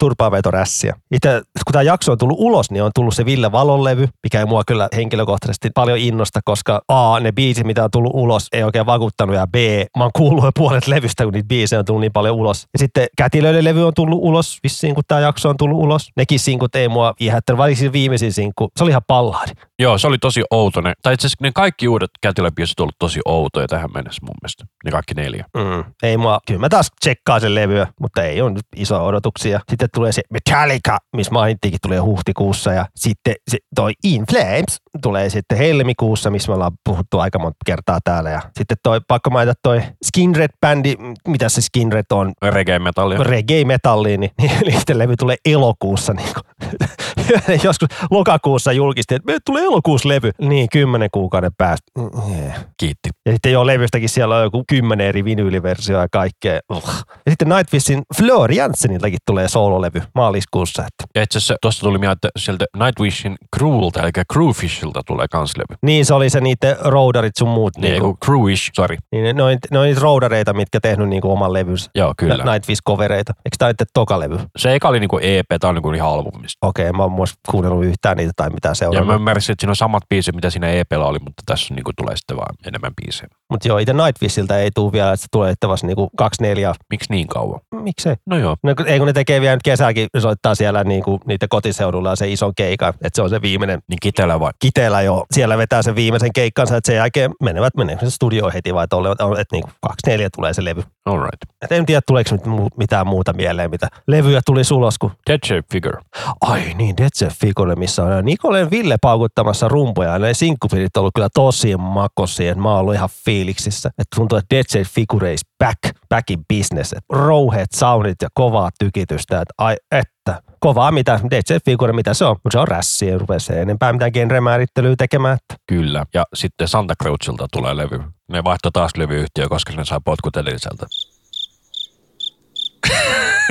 [0.81, 0.95] turpavetorässiä.
[1.11, 4.39] Itse kun tämä jakso on tullut ulos, niin on tullut se Ville Valon levy, mikä
[4.39, 8.63] ei mua kyllä henkilökohtaisesti paljon innosta, koska A, ne biisit, mitä on tullut ulos, ei
[8.63, 9.55] oikein vakuuttanut ja B,
[9.99, 12.67] mä oon kuullut jo puolet levystä, kun niitä biisejä on tullut niin paljon ulos.
[12.73, 16.11] Ja sitten Kätilöiden levy on tullut ulos, vissiin kun tämä jakso on tullut ulos.
[16.17, 19.53] Nekin sinkut ei mua viehättänyt, varsinkin viimeisin sinkku, se oli ihan palladi.
[19.81, 20.81] Joo, se oli tosi outo.
[20.81, 24.35] Ne, tai itse asiassa ne kaikki uudet kätilöbiisit on ollut tosi outoja tähän mennessä mun
[24.43, 24.65] mielestä.
[24.85, 25.45] Ne kaikki neljä.
[25.57, 25.85] Mm.
[26.03, 29.61] Ei mua, kyllä mä taas tsekkaan sen levyä, mutta ei ole nyt isoja odotuksia.
[29.71, 35.31] Sitten tulee se Metallica, missä mainittiinkin, tulee huhtikuussa ja sitten se, toi In Flames tulee
[35.31, 38.31] sitten helmikuussa, missä me ollaan puhuttu aika monta kertaa täällä.
[38.31, 40.95] Ja sitten toi, pakko mainita toi Skinred-bändi,
[41.29, 43.19] mitä se Skinred on, Reggae-metallia.
[43.23, 46.13] reggae-metalliin, niin, niin niiden levy tulee elokuussa.
[46.13, 46.71] Niin kuin,
[47.65, 50.31] joskus lokakuussa julkisti, että meille tulee elokuussa levy.
[50.41, 51.87] Niin, kymmenen kuukauden päästä.
[52.31, 52.65] Yeah.
[52.77, 53.11] Kiitti.
[53.27, 56.61] Ja sitten jo levystäkin siellä on joku kymmenen eri vinyyliversioa ja kaikkea.
[56.73, 56.83] Uh.
[57.27, 60.83] Ja sitten Nightwishin Fleur Jansseniltakin tulee soololevy maaliskuussa.
[60.83, 61.05] Että.
[61.15, 65.79] Ja itse asiassa tuosta tuli mieleen, että sieltä Nightwishin Crewlta, eli Crewfishilta tulee kans levy.
[65.83, 67.77] Niin se oli se niiden roudarit sun muut.
[67.77, 68.97] Niin, Niinku, niin Crewish, sorry.
[69.13, 71.91] niin ne, ne, on, ne on niitä roudareita, mitkä tehnyt niinku oman levynsä.
[71.95, 72.45] Joo, kyllä.
[72.45, 73.33] Nightwish-kovereita.
[73.45, 74.39] Eikö tämä nyt toka levy?
[74.57, 76.67] Se eka oli niinku EP, tää on niinku ihan albumista.
[76.67, 79.77] Okei, mä oon muista kuunnellut yhtään niitä tai mitään Ja mä ymmärsin, että siinä on
[79.77, 83.29] samat biisit, mitä siinä EPllä oli, mutta tässä niinku tulee sitten vaan enemmän biisejä.
[83.51, 86.75] Mutta joo, itse Nightwishiltä ei tule vielä, että se tulee että vasta niinku kaksi neljä.
[86.91, 87.61] Miksi niin kauan?
[87.75, 88.15] Miksei?
[88.27, 88.57] No joo.
[88.63, 92.53] No, ei kun ne tekee vielä nyt kesälläkin, soittaa siellä niinku niiden kotiseudulla se ison
[92.57, 94.53] keikan, että se on se viimeinen Niin kitelä vai?
[94.59, 95.27] kiteellä jo.
[95.33, 99.25] Siellä vetää sen viimeisen keikkansa, että sen jälkeen menevät, se studioon heti vai tolle, että
[99.39, 100.83] et niinku kaksi neljä tulee se levy.
[101.05, 101.43] Alright.
[101.63, 105.39] Et en tiedä, tuleeko nyt mu- mitään muuta mieleen, mitä levyjä tuli ulos, kun Dead
[105.47, 105.99] Shape Figure.
[106.41, 110.19] Ai niin, Dead Set Figure, missä on Nikolen Ville paukuttamassa rumpoja.
[110.19, 112.53] Ne sinkkupirit on ollut kyllä tosi makosia.
[112.53, 113.89] että Mä oon ollut ihan fiiliksissä.
[113.89, 115.79] Että tuntuu, että Dead Set Figure is back,
[116.09, 116.93] back in business.
[116.93, 119.41] Et rouheet soundit ja kovaa tykitystä.
[119.41, 122.37] Että ai, että kovaa mitä, Set Figure, mitä se on.
[122.45, 125.39] Mutta se on rässi, ei rupea se enempää mitään genremäärittelyä tekemään.
[125.67, 126.05] Kyllä.
[126.15, 128.01] Ja sitten Santa Cruzilta tulee levy.
[128.29, 130.87] Ne vaihtoi taas levyyhtiö, koska ne sai potkut edelliseltä.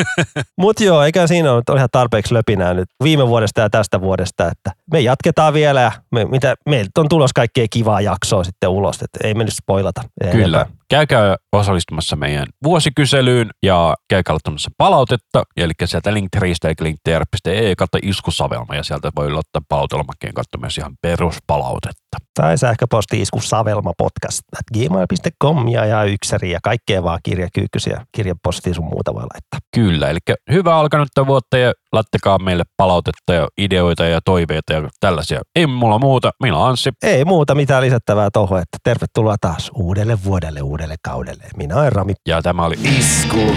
[0.58, 4.47] Mutta joo, eikä siinä ole, ole ihan tarpeeksi löpinää nyt viime vuodesta ja tästä vuodesta,
[4.52, 8.95] että me jatketaan vielä ja me, mitä, meiltä on tulos kaikkea kivaa jaksoa sitten ulos,
[9.02, 10.02] että ei me nyt spoilata.
[10.32, 10.58] Kyllä.
[10.58, 10.80] enempää.
[10.89, 15.43] Käykää osallistumassa meidän vuosikyselyyn ja käykää laittamassa palautetta.
[15.58, 20.93] Eli sieltä linktreistä eli linktr.ee kautta iskusavelma ja sieltä voi ottaa palautelmakkeen kautta myös ihan
[21.02, 22.18] peruspalautetta.
[22.34, 28.74] Tai sähköposti isku savelma podcast at gmail.com ja, ja yksäri ja kaikkea vaan kirjakyykkysiä, kirjapostia
[28.74, 29.60] sun muuta voi laittaa.
[29.76, 30.19] Kyllä, Kyllä, eli
[30.51, 35.41] hyvä alkanutta vuotta ja laittakaa meille palautetta ja ideoita ja toiveita ja tällaisia.
[35.55, 36.89] Ei mulla muuta, minä Anssi.
[37.03, 41.43] Ei muuta mitään lisättävää tuohon, että tervetuloa taas uudelle vuodelle, uudelle kaudelle.
[41.57, 42.13] Minä olen Rami.
[42.27, 43.55] Ja tämä oli Isku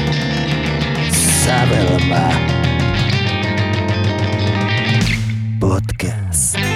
[1.45, 2.33] Sävelmää
[5.61, 6.72] Podcast.